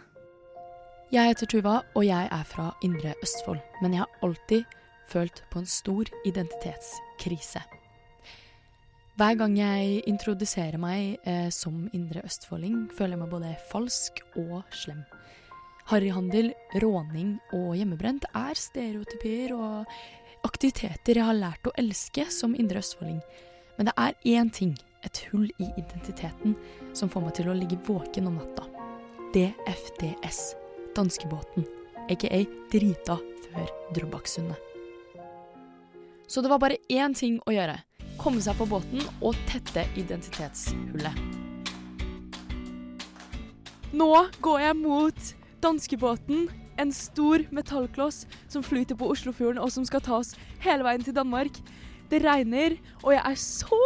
Jeg 1.11 1.33
heter 1.33 1.51
Tuva, 1.51 1.81
og 1.91 2.05
jeg 2.07 2.29
er 2.31 2.45
fra 2.47 2.69
Indre 2.87 3.11
Østfold. 3.19 3.59
Men 3.83 3.97
jeg 3.97 4.05
har 4.05 4.23
alltid 4.23 4.63
følt 5.11 5.43
på 5.51 5.59
en 5.59 5.67
stor 5.67 6.07
identitetskrise. 6.23 7.65
Hver 9.19 9.35
gang 9.43 9.59
jeg 9.59 9.99
introduserer 10.07 10.79
meg 10.79 11.19
eh, 11.27 11.51
som 11.51 11.89
indre 11.91 12.23
østfolding, 12.23 12.87
føler 12.95 13.17
jeg 13.17 13.25
meg 13.25 13.35
både 13.35 13.51
falsk 13.67 14.23
og 14.39 14.63
slem. 14.71 15.03
Harryhandel, 15.91 16.53
råning 16.79 17.35
og 17.51 17.73
hjemmebrent 17.75 18.25
er 18.31 18.55
stereotypier 18.55 19.51
og 19.59 19.91
aktiviteter 20.47 21.19
jeg 21.19 21.27
har 21.27 21.37
lært 21.37 21.67
å 21.67 21.73
elske 21.79 22.25
som 22.31 22.55
indre 22.55 22.81
østfolding. 22.83 23.21
Men 23.77 23.89
det 23.89 23.95
er 23.97 24.17
én 24.37 24.51
ting, 24.53 24.75
et 25.03 25.19
hull 25.31 25.49
i 25.59 25.69
identiteten, 25.79 26.55
som 26.93 27.09
får 27.09 27.25
meg 27.25 27.35
til 27.39 27.49
å 27.51 27.57
ligge 27.57 27.79
våken 27.87 28.29
om 28.29 28.37
natta. 28.39 28.67
DFDS, 29.33 30.53
danskebåten, 30.95 31.65
aka 32.05 32.43
drita 32.71 33.17
før 33.47 33.71
Drøbaksundet. 33.95 34.59
Så 36.27 36.41
det 36.41 36.49
var 36.49 36.61
bare 36.61 36.79
én 36.89 37.13
ting 37.17 37.39
å 37.45 37.53
gjøre. 37.53 37.79
Komme 38.21 38.41
seg 38.41 38.57
på 38.57 38.69
båten 38.69 39.01
og 39.21 39.37
tette 39.49 39.85
identitetshullet. 39.99 41.17
Nå 43.93 44.09
går 44.41 44.59
jeg 44.63 44.77
mot 44.79 45.33
danskebåten. 45.61 46.47
En 46.83 46.91
stor 46.91 47.45
metallkloss 47.55 48.25
som 48.51 48.63
flyter 48.65 48.97
på 48.99 49.07
Oslofjorden 49.13 49.61
og 49.63 49.71
som 49.71 49.85
skal 49.87 50.03
ta 50.03 50.17
oss 50.19 50.33
hele 50.65 50.83
veien 50.83 51.03
til 51.05 51.15
Danmark. 51.15 51.55
Det 52.11 52.19
regner, 52.25 52.75
og 53.05 53.13
jeg 53.15 53.23
er 53.23 53.37
så 53.39 53.79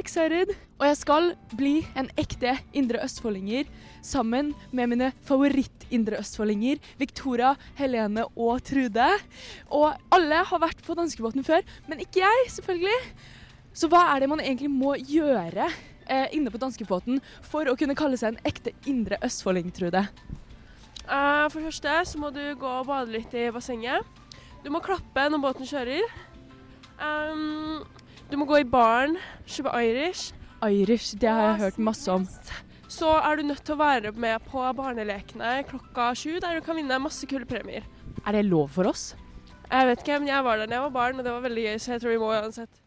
excited. 0.00 0.54
Og 0.80 0.86
jeg 0.88 0.96
skal 0.96 1.28
bli 1.52 1.74
en 2.00 2.08
ekte 2.18 2.54
indre 2.72 3.02
østfoldinger 3.04 3.68
sammen 4.00 4.54
med 4.72 4.94
mine 4.94 5.10
favoritt-indre 5.28 6.22
østfoldinger, 6.22 6.80
Victoria, 6.98 7.52
Helene 7.76 8.24
og 8.32 8.64
Trude. 8.64 9.10
Og 9.68 9.92
alle 10.16 10.40
har 10.48 10.64
vært 10.64 10.80
på 10.86 10.96
danskebåten 10.96 11.44
før, 11.44 11.68
men 11.86 12.00
ikke 12.00 12.24
jeg, 12.24 12.50
selvfølgelig. 12.56 12.98
Så 13.76 13.92
hva 13.92 14.06
er 14.14 14.24
det 14.24 14.32
man 14.32 14.40
egentlig 14.40 14.72
må 14.72 14.96
gjøre 14.96 15.68
eh, 15.68 16.32
inne 16.32 16.50
på 16.50 16.64
danskebåten 16.64 17.20
for 17.44 17.68
å 17.68 17.76
kunne 17.76 17.98
kalle 17.98 18.16
seg 18.16 18.32
en 18.32 18.44
ekte 18.48 18.72
indre 18.88 19.20
østfolding, 19.26 19.68
Trude? 19.76 20.08
Eh, 21.06 21.46
for 21.50 21.58
det 21.58 21.68
første 21.70 21.94
så 22.12 22.20
må 22.20 22.30
du 22.34 22.42
gå 22.58 22.72
og 22.80 22.88
bade 22.90 23.14
litt 23.14 23.34
i 23.34 23.48
bassenget. 23.54 24.04
Du 24.64 24.68
må 24.72 24.82
klappe 24.84 25.28
når 25.32 25.40
båten 25.42 25.68
kjører. 25.68 26.04
Um, 27.00 27.80
du 28.28 28.36
må 28.36 28.44
gå 28.44 28.60
i 28.60 28.66
baren, 28.68 29.16
kjøpe 29.48 29.72
Irish. 29.80 30.34
Irish, 30.60 31.14
det 31.16 31.30
har 31.32 31.46
jeg 31.48 31.60
hørt 31.62 31.78
masse 31.80 32.12
om. 32.12 32.26
Så 32.90 33.08
er 33.08 33.40
du 33.40 33.46
nødt 33.48 33.64
til 33.64 33.74
å 33.76 33.80
være 33.80 34.12
med 34.12 34.44
på 34.50 34.60
barnelekene 34.76 35.62
klokka 35.70 36.10
sju, 36.18 36.36
der 36.42 36.58
du 36.58 36.66
kan 36.66 36.76
vinne 36.76 37.00
masse 37.00 37.26
kule 37.30 37.48
premier. 37.48 37.86
Er 38.26 38.36
det 38.36 38.44
lov 38.50 38.68
for 38.76 38.90
oss? 38.90 39.14
Jeg 39.70 39.86
vet 39.86 40.04
ikke, 40.04 40.18
men 40.20 40.28
jeg 40.28 40.44
var 40.44 40.60
der 40.60 40.68
da 40.68 40.76
jeg 40.76 40.86
var 40.88 40.94
barn, 40.98 41.18
og 41.18 41.24
det 41.24 41.32
var 41.32 41.44
veldig 41.46 41.66
gøy, 41.68 41.76
så 41.80 41.94
jeg 41.94 42.02
tror 42.02 42.12
vi 42.12 42.20
må 42.20 42.30
uansett. 42.34 42.80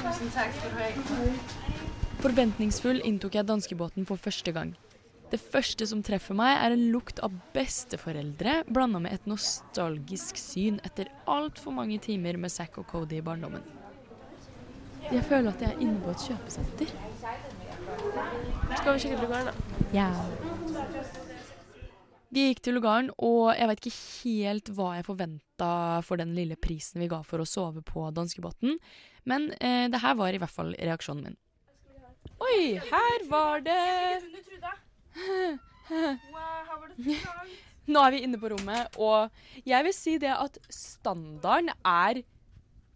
Tusen 0.00 0.32
takk 0.34 0.54
skal 0.56 0.70
du 0.72 0.78
ha. 0.80 0.88
Forventningsfull 2.20 3.00
inntok 3.06 3.36
jeg 3.38 3.48
danskebåten 3.48 4.08
for 4.08 4.20
første 4.20 4.52
gang. 4.56 4.74
Det 5.30 5.38
første 5.38 5.86
som 5.86 6.00
treffer 6.02 6.34
meg, 6.34 6.56
er 6.58 6.74
en 6.74 6.88
lukt 6.90 7.20
av 7.22 7.34
besteforeldre 7.54 8.64
blanda 8.66 8.98
med 9.02 9.14
et 9.14 9.28
nostalgisk 9.30 10.40
syn 10.40 10.80
etter 10.86 11.10
altfor 11.30 11.74
mange 11.76 12.00
timer 12.02 12.38
med 12.40 12.50
Zack 12.50 12.80
og 12.82 12.88
Cody 12.90 13.20
i 13.20 13.26
barndommen. 13.26 13.62
Jeg 15.10 15.22
føler 15.26 15.52
at 15.52 15.62
jeg 15.62 15.70
er 15.70 15.84
inne 15.84 16.02
på 16.02 16.10
et 16.10 16.24
kjøpesenter. 16.26 16.90
Skal 18.80 18.96
vi 18.96 19.04
sjekke 19.04 19.22
lugaren, 19.22 19.50
da? 19.50 19.86
Ja. 19.94 20.10
Vi 22.30 22.48
gikk 22.48 22.60
til 22.66 22.76
lugaren, 22.78 23.08
og 23.18 23.54
jeg 23.54 23.70
vet 23.70 23.80
ikke 23.82 23.96
helt 24.00 24.74
hva 24.74 24.90
jeg 24.98 25.06
forventa 25.06 25.70
for 26.06 26.18
den 26.18 26.34
lille 26.34 26.58
prisen 26.58 27.02
vi 27.02 27.10
ga 27.10 27.22
for 27.26 27.42
å 27.42 27.48
sove 27.48 27.82
på 27.86 28.06
danskebåten, 28.14 28.78
men 29.30 29.50
eh, 29.58 29.86
det 29.90 30.02
her 30.02 30.18
var 30.18 30.34
i 30.34 30.42
hvert 30.42 30.54
fall 30.54 30.74
reaksjonen 30.74 31.30
min. 31.30 31.40
Oi, 32.42 32.78
her 32.90 33.26
var 33.30 33.62
det 33.66 33.78
Nå 37.90 38.02
er 38.06 38.14
vi 38.14 38.20
inne 38.26 38.38
på 38.38 38.50
rommet, 38.52 38.98
og 39.00 39.30
jeg 39.66 39.86
vil 39.86 39.94
si 39.96 40.18
det 40.22 40.32
at 40.34 40.58
standarden 40.70 41.72
er 41.82 42.22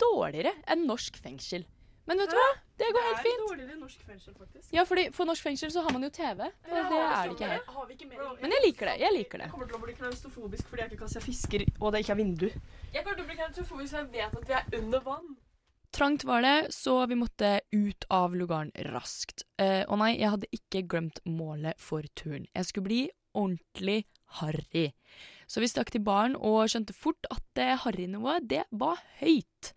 dårligere 0.00 0.52
enn 0.70 0.86
norsk 0.88 1.16
fengsel. 1.22 1.64
Men 2.04 2.20
vet 2.20 2.30
du 2.30 2.36
hva? 2.36 2.48
Det 2.76 2.88
går 2.92 3.04
helt 3.06 3.20
fint. 3.24 3.24
Det 3.24 3.32
er 3.32 3.48
dårligere 3.48 3.78
norsk 3.80 4.00
fengsel, 4.04 4.34
faktisk. 4.36 4.66
Ja, 4.74 4.82
fordi 4.84 5.04
For 5.14 5.24
norsk 5.28 5.46
fengsel 5.46 5.70
så 5.72 5.80
har 5.86 5.94
man 5.94 6.02
jo 6.04 6.10
TV. 6.12 6.42
Og 6.44 6.90
det 6.90 6.98
er 7.00 7.22
det 7.22 7.32
ikke 7.32 7.48
her. 7.48 7.62
Har 7.76 7.86
vi 7.88 7.96
ikke 7.96 8.08
mer? 8.10 8.18
Men 8.42 8.52
jeg 8.56 8.64
liker 8.66 8.90
det. 8.90 8.96
jeg 9.00 9.16
liker 9.16 9.38
det. 9.40 9.46
Jeg 9.46 9.54
kommer 9.54 9.70
til 9.70 9.78
å 9.78 9.82
bli 9.86 9.94
klaustrofobisk 10.02 10.68
fordi 10.68 10.84
jeg 10.84 10.92
ikke 10.92 11.00
kan 11.04 11.12
se 11.14 11.22
fisker, 11.24 11.64
og 11.80 11.94
det 11.94 12.04
ikke 12.04 12.12
er 12.16 12.20
vindu. 12.20 12.46
Jeg 12.50 13.06
kommer 13.06 13.16
til 13.16 13.24
å 13.24 13.30
bli 13.30 13.38
klaustrofobisk 13.40 13.96
fordi 13.96 14.20
jeg 14.20 14.32
vet 14.34 14.36
at 14.42 14.48
vi 14.50 14.58
er 14.60 14.82
under 14.82 15.06
vann. 15.06 15.32
Trangt 15.94 16.24
var 16.26 16.42
det, 16.42 16.72
så 16.74 17.06
vi 17.06 17.14
måtte 17.14 17.60
ut 17.70 18.04
av 18.10 18.32
lugaren 18.34 18.72
raskt. 18.90 19.44
Eh, 19.62 19.84
og 19.86 20.00
nei, 20.00 20.16
jeg 20.18 20.32
hadde 20.32 20.48
ikke 20.56 20.80
glemt 20.90 21.20
målet 21.22 21.78
for 21.78 22.02
turen. 22.18 22.48
Jeg 22.50 22.66
skulle 22.66 22.88
bli 22.88 23.02
ordentlig 23.30 24.00
harry. 24.40 24.88
Så 25.46 25.62
vi 25.62 25.68
stakk 25.70 25.92
til 25.94 26.02
baren 26.02 26.34
og 26.34 26.64
skjønte 26.72 26.96
fort 26.98 27.28
at 27.30 27.44
det 27.54 27.68
harrynivået, 27.84 28.48
det 28.50 28.64
var 28.74 28.98
høyt. 29.20 29.70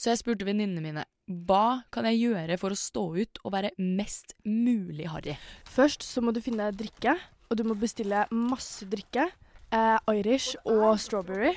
Så 0.00 0.14
jeg 0.14 0.22
spurte 0.22 0.48
venninnene 0.48 0.80
mine 0.80 1.04
hva 1.28 1.82
kan 1.92 2.08
jeg 2.08 2.22
gjøre 2.24 2.56
for 2.58 2.72
å 2.72 2.80
stå 2.80 3.04
ut 3.20 3.44
og 3.44 3.52
være 3.52 3.74
mest 3.76 4.32
mulig 4.48 5.10
harry. 5.12 5.36
Først 5.68 6.08
så 6.08 6.24
må 6.24 6.32
du 6.32 6.40
finne 6.40 6.72
drikke, 6.72 7.18
og 7.50 7.60
du 7.60 7.66
må 7.68 7.76
bestille 7.76 8.24
masse 8.32 8.88
drikke. 8.88 9.28
Eh, 9.76 9.98
Irish 10.16 10.56
og 10.64 10.96
strawberry. 11.04 11.52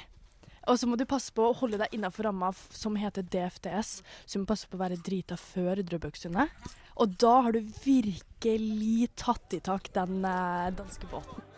Og 0.69 0.79
så 0.79 0.87
må 0.87 0.95
du 0.95 1.03
passe 1.09 1.33
på 1.35 1.43
å 1.49 1.55
holde 1.59 1.79
deg 1.81 1.95
innafor 1.95 2.29
ramma 2.29 2.53
som 2.71 2.95
heter 2.99 3.25
DFDS. 3.27 3.97
Så 4.25 4.37
du 4.37 4.43
må 4.43 4.49
passe 4.53 4.69
på 4.69 4.79
å 4.79 4.83
være 4.83 5.01
drita 5.03 5.35
før 5.39 5.83
Drøbaksundet. 5.83 6.53
Og 7.01 7.15
da 7.19 7.33
har 7.45 7.55
du 7.55 7.73
virkelig 7.83 9.09
tatt 9.19 9.57
i 9.57 9.59
tak 9.63 9.89
den 9.95 10.21
eh, 10.29 10.69
danske 10.77 11.09
båten. 11.11 11.49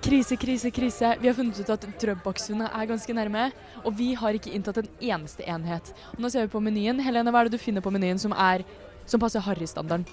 Krise, 0.00 0.36
krise, 0.40 0.70
krise. 0.72 1.14
Vi 1.20 1.28
har 1.28 1.36
funnet 1.36 1.60
ut 1.60 1.72
at 1.72 1.82
Drøbaksundet 2.00 2.72
er 2.72 2.88
ganske 2.88 3.14
nærme, 3.16 3.50
og 3.84 3.92
vi 3.98 4.14
har 4.16 4.36
ikke 4.36 4.52
inntatt 4.56 4.80
en 4.80 4.88
eneste 5.12 5.44
enhet. 5.44 5.92
Og 6.14 6.24
nå 6.24 6.30
ser 6.32 6.46
vi 6.46 6.54
på 6.54 6.62
menyen. 6.64 7.02
Helene, 7.04 7.32
hva 7.32 7.42
er 7.42 7.50
det 7.50 7.58
du 7.58 7.62
finner 7.62 7.84
på 7.84 7.92
menyen 7.92 8.20
som, 8.20 8.32
er, 8.32 8.64
som 9.08 9.20
passer 9.20 9.44
harrystandarden? 9.44 10.08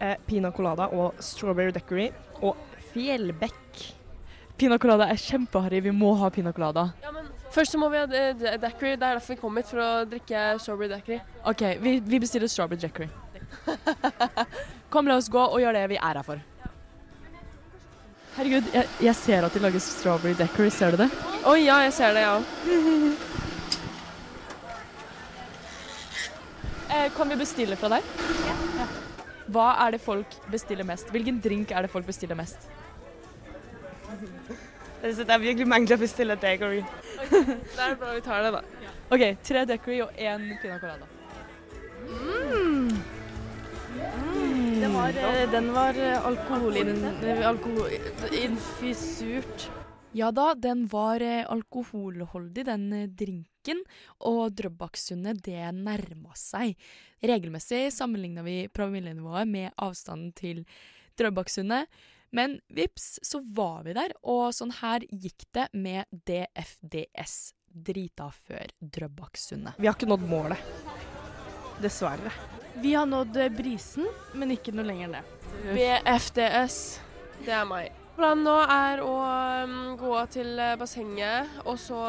Eh, 0.00 0.16
Pina 0.28 0.52
colada 0.54 0.88
og 0.94 1.20
strawberry 1.24 1.74
decory 1.76 2.08
og 2.40 2.56
fjellbekk. 2.92 3.67
Pina 4.58 4.78
colada 4.78 5.06
er 5.06 5.18
kjempeharry. 5.22 5.80
Vi 5.84 5.94
må 5.94 6.12
ha 6.18 6.30
pina 6.34 6.52
colada. 6.52 6.88
Ja, 7.02 7.12
men 7.14 7.28
Først 7.54 7.72
så 7.72 7.78
må 7.80 7.88
vi 7.88 7.96
ha 7.96 8.04
eh, 8.04 8.58
daiquiri. 8.60 8.96
Det 8.98 9.06
er 9.06 9.16
derfor 9.16 9.32
vi 9.32 9.40
kom 9.40 9.56
hit, 9.56 9.70
for 9.70 9.80
å 9.80 9.88
drikke 10.08 10.42
strawberry 10.60 10.90
daiquiri. 10.92 11.18
OK, 11.48 11.64
vi, 11.80 11.94
vi 12.04 12.20
bestiller 12.20 12.50
strawberry 12.50 12.82
daiquiri. 12.82 13.08
Kom, 14.92 15.08
la 15.08 15.16
oss 15.16 15.30
gå 15.32 15.40
og 15.40 15.60
gjøre 15.62 15.80
det 15.80 15.88
vi 15.94 15.96
er 15.96 16.20
her 16.20 16.26
for. 16.26 16.42
Herregud, 18.36 18.68
jeg, 18.74 18.90
jeg 19.08 19.16
ser 19.18 19.46
at 19.48 19.56
de 19.56 19.62
lager 19.64 19.82
strawberry 19.82 20.36
daiquiri. 20.38 20.70
Ser 20.74 20.94
du 20.94 21.02
det? 21.04 21.08
Oi, 21.48 21.62
ja, 21.64 21.80
jeg 21.86 21.96
ser 21.96 22.18
det, 22.18 22.26
ja. 22.26 22.36
Eh, 26.88 27.10
kan 27.12 27.28
vi 27.28 27.36
bestille 27.36 27.76
fra 27.76 27.90
deg? 27.92 28.06
Ja. 28.48 28.86
Hva 29.52 29.66
er 29.84 29.92
det 29.92 29.98
folk 30.00 30.38
bestiller 30.48 30.86
mest? 30.88 31.10
Hvilken 31.12 31.36
drink 31.44 31.68
er 31.68 31.84
det 31.84 31.90
folk 31.92 32.08
bestiller 32.08 32.38
mest? 32.38 32.64
Så 35.02 35.22
det 35.22 35.30
er 35.30 35.38
virkelig 35.38 35.68
mange 35.70 35.86
som 35.86 35.96
å 35.96 36.00
bestille 36.02 36.34
Okay, 36.34 36.82
Det 37.28 37.82
er 37.84 37.94
bra 38.00 38.14
vi 38.14 38.20
tar 38.26 38.42
det, 38.42 38.50
da. 38.56 38.60
OK, 39.14 39.22
tre 39.46 39.60
daiquiri 39.68 40.00
og 40.04 40.10
én 40.18 40.42
pina 40.62 40.78
colada. 40.82 41.04
Mm. 42.08 42.88
Den 44.78 44.92
var, 44.94 45.08
eh, 45.08 45.50
den 45.50 45.72
var 45.74 45.94
alkoholin, 46.28 47.04
eh, 47.24 47.48
alkoholinfisurt. 47.48 49.70
Ja 50.16 50.30
da, 50.32 50.54
den 50.56 50.86
var 50.88 51.20
eh, 51.20 51.44
alkoholholdig, 51.52 52.62
den 52.64 52.86
eh, 52.96 53.08
drinken, 53.12 53.82
og 54.24 54.54
Drøbaksundet 54.56 55.42
det 55.44 55.66
nærma 55.76 56.32
seg. 56.38 56.78
Regelmessig 57.20 57.90
sammenligna 57.92 58.40
vi 58.46 58.70
promillenivået 58.72 59.50
med 59.50 59.74
avstanden 59.76 60.32
til 60.38 60.62
Drøbaksundet, 61.20 61.92
men 62.30 62.58
vips, 62.74 63.18
så 63.22 63.40
var 63.54 63.82
vi 63.86 63.94
der, 63.96 64.12
og 64.22 64.50
sånn 64.56 64.72
her 64.80 65.04
gikk 65.08 65.46
det 65.56 65.68
med 65.72 66.04
DFDS, 66.28 67.36
drita 67.68 68.30
før 68.34 68.70
Drøbaksundet. 68.80 69.78
Vi 69.78 69.86
har 69.88 69.96
ikke 69.96 70.08
nådd 70.10 70.24
målet. 70.28 70.58
Dessverre. 71.82 72.32
Vi 72.82 72.94
har 72.94 73.06
nådd 73.06 73.36
eh, 73.38 73.52
brisen, 73.54 74.06
men 74.34 74.50
ikke 74.54 74.72
noe 74.74 74.86
lenger 74.86 75.12
ned. 75.16 75.36
BFDS. 75.74 76.78
Det 77.46 77.54
er 77.54 77.64
meg. 77.70 77.94
Planen 78.18 78.40
nå 78.42 78.54
er 78.66 78.98
å 78.98 79.12
um, 79.62 79.74
gå 79.98 80.14
til 80.34 80.48
eh, 80.58 80.72
bassenget 80.80 81.60
og 81.70 81.76
så 81.78 82.00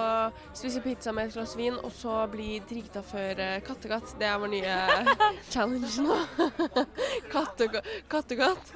spise 0.58 0.82
pizza 0.82 1.12
med 1.14 1.28
et 1.30 1.36
glass 1.38 1.54
vin, 1.58 1.76
og 1.86 1.92
så 1.94 2.24
bli 2.32 2.56
drita 2.70 3.04
før 3.06 3.38
Kattegatt, 3.38 3.68
Kattegat. 3.70 4.16
Det 4.18 4.26
er 4.26 4.40
vår 4.42 4.52
nye 4.56 4.78
challenge 5.54 6.08
nå. 6.08 6.18
Kattega- 7.30 7.84
Kattegat. 8.16 8.74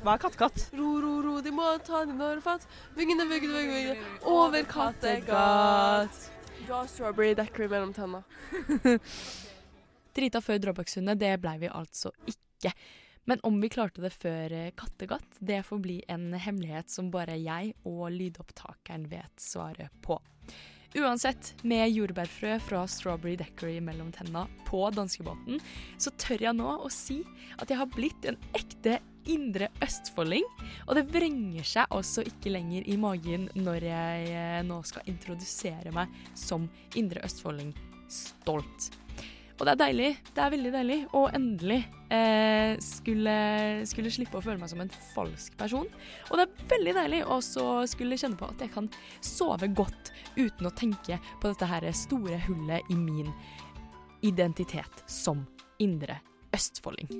Hva 0.00 0.14
er 0.14 0.20
kattekatt? 0.22 0.62
Ro, 0.78 0.94
ro, 1.02 1.12
ro, 1.24 1.34
de 1.44 1.52
må 1.52 1.66
ta 1.84 2.04
din 2.08 2.40
fatt. 2.40 2.64
Vingene, 2.96 3.26
vingene, 3.28 3.58
vingene, 3.58 3.76
vingene. 3.76 4.08
over 4.24 4.64
Kattegat. 4.64 6.22
Du 6.66 6.72
har 6.72 6.88
strawberry 6.88 7.34
daiquiri 7.36 7.68
mellom 7.68 7.92
tenna. 7.92 8.22
Drita 10.16 10.40
før 10.40 10.58
Drøbaksundet, 10.64 11.20
det 11.20 11.34
blei 11.42 11.58
vi 11.60 11.68
altså 11.68 12.12
ikke. 12.28 12.72
Men 13.28 13.40
om 13.46 13.60
vi 13.60 13.68
klarte 13.70 14.02
det 14.02 14.12
før 14.16 14.52
eh, 14.56 14.72
Kattegat, 14.76 15.38
det 15.38 15.60
får 15.68 15.82
bli 15.84 16.00
en 16.08 16.32
hemmelighet 16.32 16.90
som 16.90 17.12
bare 17.12 17.36
jeg 17.38 17.74
og 17.84 18.08
lydopptakeren 18.14 19.04
vet 19.12 19.42
svaret 19.42 19.92
på. 20.02 20.16
Uansett, 20.98 21.52
med 21.62 21.92
jordbærfrø 21.94 22.56
fra 22.66 22.80
Strawberry 22.90 23.36
Decory 23.38 23.76
mellom 23.84 24.08
tenna 24.10 24.48
på 24.66 24.82
danskebåten, 24.90 25.60
så 26.02 26.10
tør 26.18 26.42
jeg 26.48 26.58
nå 26.58 26.72
å 26.82 26.90
si 26.90 27.20
at 27.62 27.70
jeg 27.70 27.78
har 27.78 27.92
blitt 27.94 28.26
en 28.26 28.38
ekte 28.58 28.96
indre 29.30 29.68
østfolding. 29.86 30.48
Og 30.88 30.98
det 30.98 31.06
vrenger 31.12 31.68
seg 31.76 31.94
også 31.94 32.24
ikke 32.26 32.56
lenger 32.56 32.90
i 32.90 32.96
magen 32.98 33.46
når 33.54 33.86
jeg 33.86 34.32
eh, 34.34 34.58
nå 34.66 34.80
skal 34.88 35.06
introdusere 35.12 35.94
meg 35.94 36.10
som 36.34 36.66
indre 36.98 37.22
østfolding 37.28 37.70
stolt. 38.10 38.90
Og 39.60 39.66
det 39.68 39.74
er 39.74 39.80
deilig. 39.82 40.10
Det 40.32 40.40
er 40.40 40.52
veldig 40.54 40.70
deilig. 40.72 40.98
Og 41.18 41.34
endelig 41.36 41.80
eh, 42.08 42.78
skulle, 42.80 43.34
skulle 43.88 44.12
slippe 44.12 44.38
å 44.38 44.44
føle 44.44 44.56
meg 44.56 44.70
som 44.72 44.80
en 44.80 44.92
falsk 45.12 45.56
person. 45.60 45.88
Og 46.30 46.40
det 46.40 46.46
er 46.46 46.70
veldig 46.70 46.94
deilig 46.96 47.20
å 47.28 47.36
skulle 47.44 48.16
kjenne 48.20 48.40
på 48.40 48.48
at 48.48 48.64
jeg 48.64 48.72
kan 48.72 48.88
sove 49.20 49.68
godt 49.76 50.14
uten 50.38 50.70
å 50.70 50.72
tenke 50.72 51.20
på 51.42 51.52
dette 51.52 51.68
her 51.68 51.84
store 51.92 52.40
hullet 52.46 52.88
i 52.88 52.96
min 52.96 53.28
identitet 54.24 55.04
som 55.04 55.44
indre 55.80 56.16
østfolding. 56.56 57.12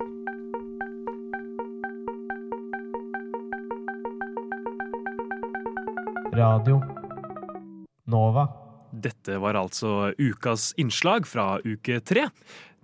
Radio 6.33 6.81
Nova. 8.09 8.60
Dette 8.91 9.39
var 9.39 9.59
altså 9.59 10.11
ukas 10.19 10.71
innslag 10.81 11.27
fra 11.29 11.55
uke 11.63 11.99
tre. 12.03 12.27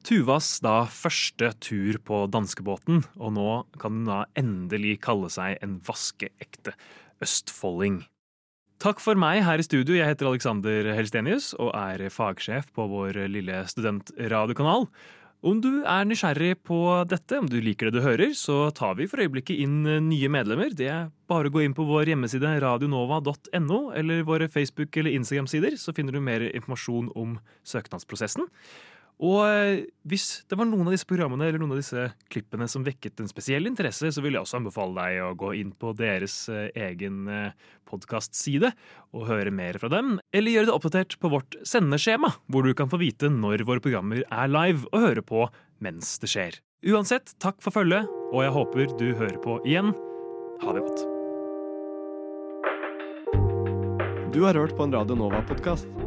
Tuvas 0.08 0.62
da 0.64 0.86
første 0.88 1.50
tur 1.60 1.98
på 2.08 2.22
danskebåten, 2.32 3.02
og 3.20 3.34
nå 3.36 3.50
kan 3.82 4.00
hun 4.00 4.08
da 4.08 4.20
endelig 4.40 5.02
kalle 5.04 5.28
seg 5.34 5.58
en 5.66 5.82
vaskeekte 5.84 6.76
østfolding. 7.24 8.06
Takk 8.78 9.02
for 9.02 9.18
meg 9.18 9.42
her 9.42 9.58
i 9.58 9.66
studio. 9.66 9.96
Jeg 9.98 10.06
heter 10.06 10.30
Alexander 10.30 10.92
Helstenius 10.94 11.50
og 11.58 11.72
er 11.74 12.04
fagsjef 12.14 12.70
på 12.78 12.86
vår 12.92 13.24
lille 13.34 13.64
studentradiokanal. 13.72 14.86
Om 15.46 15.60
du 15.62 15.84
er 15.86 16.06
nysgjerrig 16.10 16.56
på 16.66 16.80
dette, 17.06 17.38
om 17.38 17.46
du 17.46 17.60
liker 17.62 17.92
det 17.92 18.00
du 18.00 18.02
hører, 18.02 18.32
så 18.34 18.72
tar 18.74 18.96
vi 18.98 19.06
for 19.06 19.22
øyeblikket 19.22 19.60
inn 19.62 19.84
nye 20.08 20.30
medlemmer. 20.34 20.74
Det 20.74 20.88
er 20.90 21.12
bare 21.30 21.52
å 21.52 21.54
gå 21.54 21.62
inn 21.62 21.76
på 21.78 21.86
vår 21.86 22.10
hjemmeside 22.10 22.56
radionova.no 22.64 23.80
eller 23.94 24.26
våre 24.26 24.50
Facebook- 24.50 24.98
eller 24.98 25.14
Instagram-sider, 25.14 25.78
så 25.78 25.94
finner 25.94 26.18
du 26.18 26.24
mer 26.26 26.48
informasjon 26.50 27.12
om 27.14 27.38
søknadsprosessen. 27.70 28.50
Og 29.18 29.40
eh, 29.48 29.86
hvis 30.06 30.44
det 30.46 30.58
var 30.60 30.68
noen 30.70 30.86
av 30.86 30.94
disse 30.94 31.08
programmene 31.10 31.48
eller 31.48 31.62
noen 31.62 31.74
av 31.74 31.80
disse 31.82 32.04
klippene 32.30 32.68
som 32.70 32.86
vekket 32.86 33.24
en 33.24 33.32
spesiell 33.32 33.66
interesse, 33.70 34.12
så 34.14 34.22
vil 34.22 34.38
jeg 34.38 34.46
også 34.46 34.60
anbefale 34.60 34.94
deg 35.00 35.24
å 35.26 35.32
gå 35.40 35.56
inn 35.58 35.72
på 35.74 35.96
deres 35.98 36.36
eh, 36.54 36.70
egen 36.90 37.26
podkastside 37.88 38.72
og 39.16 39.28
høre 39.32 39.54
mer 39.54 39.80
fra 39.82 39.90
dem, 39.90 40.18
eller 40.36 40.54
gjøre 40.54 40.70
det 40.70 40.76
oppdatert 40.76 41.18
på 41.24 41.32
vårt 41.34 41.58
sendeskjema, 41.66 42.36
hvor 42.52 42.68
du 42.68 42.76
kan 42.78 42.92
få 42.92 43.02
vite 43.02 43.32
når 43.34 43.66
våre 43.68 43.84
programmer 43.84 44.22
er 44.28 44.54
live, 44.54 44.86
og 44.92 45.06
høre 45.08 45.26
på 45.26 45.46
mens 45.84 46.18
det 46.22 46.30
skjer. 46.34 46.62
Uansett, 46.86 47.34
takk 47.42 47.58
for 47.64 47.74
følget, 47.74 48.10
og 48.30 48.44
jeg 48.46 48.54
håper 48.54 48.98
du 49.00 49.08
hører 49.18 49.40
på 49.42 49.62
igjen. 49.66 49.96
Ha 50.62 50.78
det 50.78 50.86
godt. 50.86 51.08
Du 54.34 54.44
har 54.46 54.54
hørt 54.54 54.76
på 54.78 54.86
en 54.86 54.94
Radio 54.94 55.18
Nova-podkast. 55.18 56.07